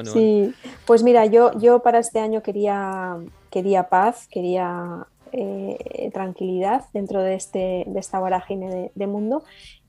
sí, 0.11 0.51
pues 0.85 1.03
mira, 1.03 1.27
yo, 1.27 1.51
yo 1.59 1.83
para 1.83 1.99
este 1.99 2.19
año 2.19 2.41
quería, 2.41 3.17
quería 3.51 3.89
paz, 3.89 4.27
quería 4.27 5.05
eh, 5.31 6.09
tranquilidad 6.13 6.85
dentro 6.93 7.21
de, 7.21 7.35
este, 7.35 7.83
de 7.85 7.99
esta 7.99 8.19
vorágine 8.19 8.91
de, 8.95 9.07
mundo 9.07 9.43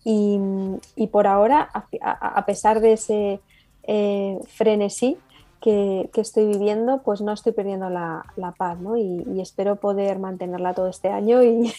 y, 0.05 0.38
por 1.11 1.27
ahora, 1.27 1.70
a, 2.03 2.44
pesar 2.44 2.81
de 2.81 2.92
ese 2.92 3.40
eh, 3.85 4.38
frenesí, 4.47 5.16
que, 5.64 6.11
estoy 6.16 6.46
viviendo, 6.46 7.00
pues 7.03 7.22
no 7.22 7.33
estoy 7.33 7.53
perdiendo 7.53 7.88
la, 7.88 8.55
paz, 8.59 8.79
¿no? 8.79 8.98
Y, 8.98 9.40
espero 9.40 9.77
poder 9.77 10.18
mantenerla 10.18 10.74
todo 10.74 10.88
este 10.88 11.09
año 11.09 11.42
y, 11.42 11.72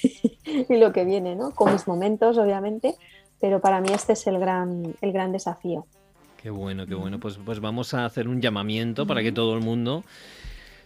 lo 0.69 0.91
que 0.91 1.06
viene, 1.06 1.36
¿no? 1.36 1.52
Con 1.52 1.71
mis 1.71 1.88
momentos, 1.88 2.39
obviamente, 2.39 2.95
pero 3.39 3.62
para 3.62 3.82
mí 3.82 3.89
este 3.93 4.13
es 4.13 4.26
el 4.26 4.39
gran, 4.39 4.95
el 5.02 5.12
gran 5.12 5.32
desafío. 5.32 5.86
Qué 6.41 6.50
bueno, 6.50 6.88
qué 6.88 6.95
bueno. 6.95 7.19
Pues, 7.19 7.38
pues 7.43 7.60
vamos 7.60 7.93
a 7.93 8.06
hacer 8.06 8.28
un 8.28 8.41
llamamiento 8.41 9.06
para 9.06 9.21
que 9.21 9.32
todo 9.32 9.54
el 9.56 9.62
mundo 9.62 10.04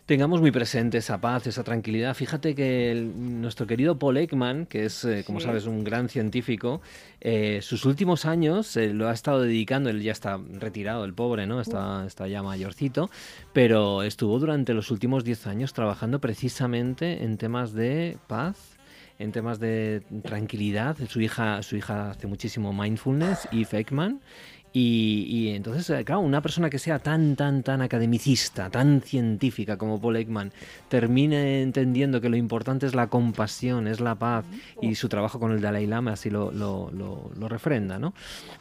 tengamos 0.10 0.42
muy 0.42 0.50
presente 0.50 0.98
esa 0.98 1.22
paz, 1.22 1.46
esa 1.46 1.64
tranquilidad. 1.64 2.16
Fíjate 2.16 2.56
que 2.56 2.96
nuestro 3.16 3.68
querido 3.68 4.00
Paul 4.00 4.18
Ekman, 4.18 4.66
que 4.66 4.86
es, 4.86 5.06
eh, 5.06 5.24
como 5.24 5.40
sabes, 5.40 5.68
un 5.68 5.84
gran 5.84 6.10
científico, 6.10 6.82
eh, 7.22 7.60
sus 7.62 7.86
últimos 7.86 8.26
años 8.26 8.76
eh, 8.76 8.92
lo 8.92 9.08
ha 9.08 9.14
estado 9.14 9.42
dedicando, 9.42 9.92
él 9.92 10.02
ya 10.02 10.12
está 10.12 10.40
retirado, 10.54 11.06
el 11.06 11.14
pobre, 11.14 11.46
¿no? 11.46 11.62
Está, 11.62 12.08
está 12.08 12.28
ya 12.28 12.42
mayorcito, 12.42 13.12
pero 13.54 14.02
estuvo 14.02 14.40
durante 14.40 14.74
los 14.74 14.90
últimos 14.90 15.24
10 15.24 15.46
años 15.46 15.74
trabajando 15.74 16.20
precisamente 16.20 17.24
en 17.24 17.38
temas 17.38 17.74
de 17.74 18.18
paz, 18.26 18.80
en 19.20 19.32
temas 19.32 19.60
de 19.60 20.02
tranquilidad. 20.24 20.98
Su 21.08 21.22
hija, 21.22 21.62
su 21.62 21.76
hija 21.76 22.10
hace 22.10 22.26
muchísimo 22.26 22.74
mindfulness, 22.74 23.48
y 23.52 23.68
Ekman, 23.70 24.22
y, 24.72 25.50
entonces, 25.50 25.90
eh, 25.90 26.06
claro, 26.06 26.22
una 26.22 26.42
persona 26.42 26.70
que 26.70 26.78
sea 26.78 27.00
tan, 27.00 27.36
tan, 27.36 27.64
tan 27.64 27.82
academicista, 27.82 28.70
tan 28.70 29.02
científica 29.02 29.78
como 29.78 30.00
Paul 30.00 30.18
Ekman, 30.18 30.52
termine 30.90 31.64
entendiendo 31.64 32.22
que 32.22 32.30
lo 32.30 32.38
importante 32.38 32.86
es 32.86 32.94
la 32.94 33.08
compasión, 33.08 33.88
es 33.88 34.00
la 34.00 34.16
paz, 34.16 34.46
y 34.82 34.96
su 34.96 35.10
trabajo 35.10 35.40
con 35.40 35.52
el 35.52 35.62
Dalai 35.62 35.88
Lama 35.88 36.14
así 36.14 36.30
lo, 36.30 36.52
lo, 36.52 36.92
lo, 36.92 37.50
refrenda, 37.50 37.98
¿no? 37.98 38.14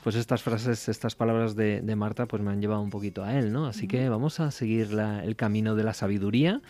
Pues 0.03 0.17
estas 0.17 0.43
frases, 0.43 0.89
estas 0.89 1.15
palabras 1.15 1.55
de, 1.57 1.83
Marta, 1.95 2.27
pues 2.27 2.43
me 2.43 2.51
han 2.53 2.61
llevado 2.61 2.81
un 2.81 2.91
poquito 2.91 3.23
a 3.25 3.39
él, 3.39 3.53
¿no? 3.53 3.67
Así 3.67 3.87
que 3.87 4.09
vamos 4.09 4.41
a 4.41 4.51
seguir 4.51 4.99
el 4.99 5.37
camino 5.37 5.75
de 5.75 5.85
la 5.85 5.93
sabiduría 5.93 6.63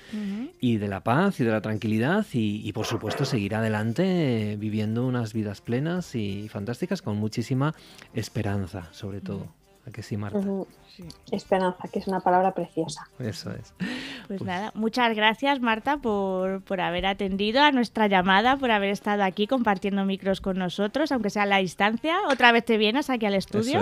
y 0.60 0.78
de 0.78 0.88
la 0.88 1.04
paz 1.04 1.38
y 1.38 1.44
de 1.44 1.52
la 1.52 1.60
tranquilidad 1.60 2.26
y, 2.32 2.66
y 2.66 2.72
por 2.72 2.86
supuesto 2.86 3.24
seguir 3.24 3.54
adelante 3.54 4.56
viviendo 4.58 5.06
unas 5.06 5.32
vidas 5.32 5.60
plenas 5.60 6.14
y 6.14 6.48
fantásticas 6.48 7.02
con 7.02 7.18
muchísima 7.18 7.74
esperanza, 8.14 8.88
sobre 8.92 9.20
todo 9.20 9.27
todo. 9.28 9.46
¿A 9.86 9.90
que 9.90 10.02
sí, 10.02 10.16
Marta? 10.16 10.40
Esperanza, 11.30 11.88
que 11.90 11.98
es 11.98 12.08
una 12.08 12.20
palabra 12.20 12.52
preciosa. 12.52 13.08
Eso 13.18 13.50
es. 13.52 13.72
Pues, 14.26 14.42
nada, 14.42 14.72
muchas 14.74 15.14
gracias, 15.14 15.60
Marta, 15.60 15.96
por, 15.96 16.60
por, 16.62 16.80
haber 16.80 17.06
atendido 17.06 17.62
a 17.62 17.70
nuestra 17.70 18.06
llamada, 18.06 18.56
por 18.56 18.70
haber 18.70 18.90
estado 18.90 19.22
aquí 19.22 19.46
compartiendo 19.46 20.04
micros 20.04 20.40
con 20.40 20.58
nosotros, 20.58 21.12
aunque 21.12 21.30
sea 21.30 21.44
a 21.44 21.46
la 21.46 21.58
distancia. 21.58 22.16
Otra 22.30 22.52
vez 22.52 22.64
te 22.64 22.76
vienes 22.76 23.08
aquí 23.08 23.26
al 23.26 23.34
estudio. 23.34 23.80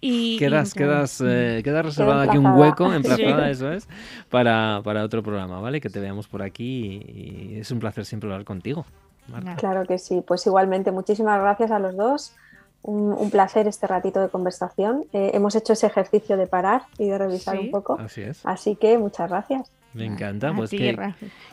Y, 0.00 0.38
quedas, 0.38 0.72
quedas, 0.72 1.22
eh, 1.24 1.60
queda 1.62 1.82
reservado 1.82 2.22
aquí 2.22 2.38
un 2.38 2.46
hueco, 2.46 2.92
emplazada, 2.92 3.50
eso 3.50 3.70
es, 3.70 3.86
para, 4.30 4.80
para, 4.82 5.04
otro 5.04 5.22
programa, 5.22 5.60
¿vale? 5.60 5.80
Que 5.80 5.90
te 5.90 6.00
veamos 6.00 6.26
por 6.26 6.42
aquí 6.42 7.02
y, 7.06 7.58
es 7.60 7.70
un 7.70 7.80
placer 7.80 8.06
siempre 8.06 8.30
hablar 8.30 8.46
contigo. 8.46 8.86
Marta. 9.28 9.56
Claro 9.56 9.84
que 9.84 9.98
sí, 9.98 10.24
pues 10.26 10.46
igualmente, 10.46 10.90
muchísimas 10.90 11.38
gracias 11.40 11.70
a 11.70 11.78
los 11.78 11.94
dos 11.96 12.34
un, 12.82 13.30
placer 13.30 13.66
este 13.68 13.86
ratito 13.86 14.20
de 14.20 14.28
conversación. 14.28 15.04
Eh, 15.12 15.32
hemos 15.34 15.54
hecho 15.54 15.72
ese 15.72 15.86
ejercicio 15.86 16.36
de 16.36 16.46
parar 16.46 16.82
y 16.98 17.08
de 17.08 17.18
revisar 17.18 17.58
un 17.58 17.70
poco. 17.70 17.98
Así 18.00 18.22
es. 18.22 18.44
Así 18.44 18.76
que 18.76 18.98
muchas 18.98 19.28
gracias. 19.30 19.70
Me 19.92 20.04
encanta, 20.04 20.54
pues 20.54 20.70
qué, 20.70 20.96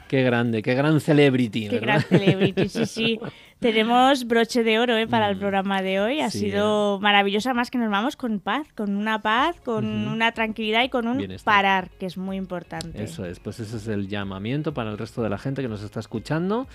qué, 0.07 0.21
grande, 0.21 0.61
qué 0.61 0.75
gran 0.75 0.99
celebrity. 1.01 1.69
Qué 1.69 1.79
gran 1.79 2.01
celebrity, 2.01 2.69
sí, 2.69 2.85
sí. 2.85 3.19
Tenemos 3.59 4.27
broche 4.27 4.63
de 4.63 4.77
oro 4.77 4.95
¿eh? 4.95 5.07
para 5.07 5.27
el 5.29 5.37
mm. 5.37 5.39
programa 5.39 5.81
de 5.81 5.99
hoy. 5.99 6.21
Ha 6.21 6.29
sido 6.29 6.99
maravillosa, 6.99 7.55
más 7.55 7.71
que 7.71 7.79
nos 7.79 7.89
vamos 7.89 8.15
con 8.15 8.39
paz, 8.39 8.67
con 8.75 8.95
una 8.95 9.23
paz, 9.23 9.59
con 9.61 10.07
una 10.07 10.33
tranquilidad 10.33 10.83
y 10.83 10.89
con 10.89 11.07
un 11.07 11.25
parar, 11.43 11.89
que 11.99 12.05
es 12.05 12.17
muy 12.17 12.37
importante. 12.37 13.01
Eso 13.01 13.25
es, 13.25 13.39
pues 13.39 13.59
ese 13.59 13.77
es 13.77 13.87
el 13.87 14.07
llamamiento 14.07 14.71
para 14.75 14.91
el 14.91 14.99
resto 14.99 15.23
de 15.23 15.29
la 15.29 15.39
gente 15.39 15.63
que 15.63 15.67
nos 15.67 15.81
está 15.81 15.99
escuchando 15.99 16.67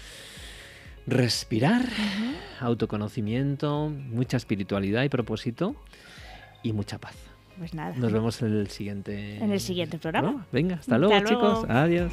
respirar, 1.07 1.85
autoconocimiento, 2.61 3.89
mucha 3.89 4.37
espiritualidad 4.37 5.03
y 5.03 5.09
propósito 5.09 5.75
y 6.63 6.73
mucha 6.73 6.99
paz. 6.99 7.15
Pues 7.59 7.75
nada. 7.75 7.95
Nos 7.97 8.13
vemos 8.13 8.41
en 8.43 8.53
el 8.55 8.69
siguiente 8.69 9.37
en 9.37 9.53
el 9.53 9.61
siguiente 9.61 9.99
programa. 9.99 10.47
Venga, 10.53 10.77
hasta 10.77 10.99
luego, 10.99 11.19
chicos. 11.27 11.65
Adiós. 11.69 12.13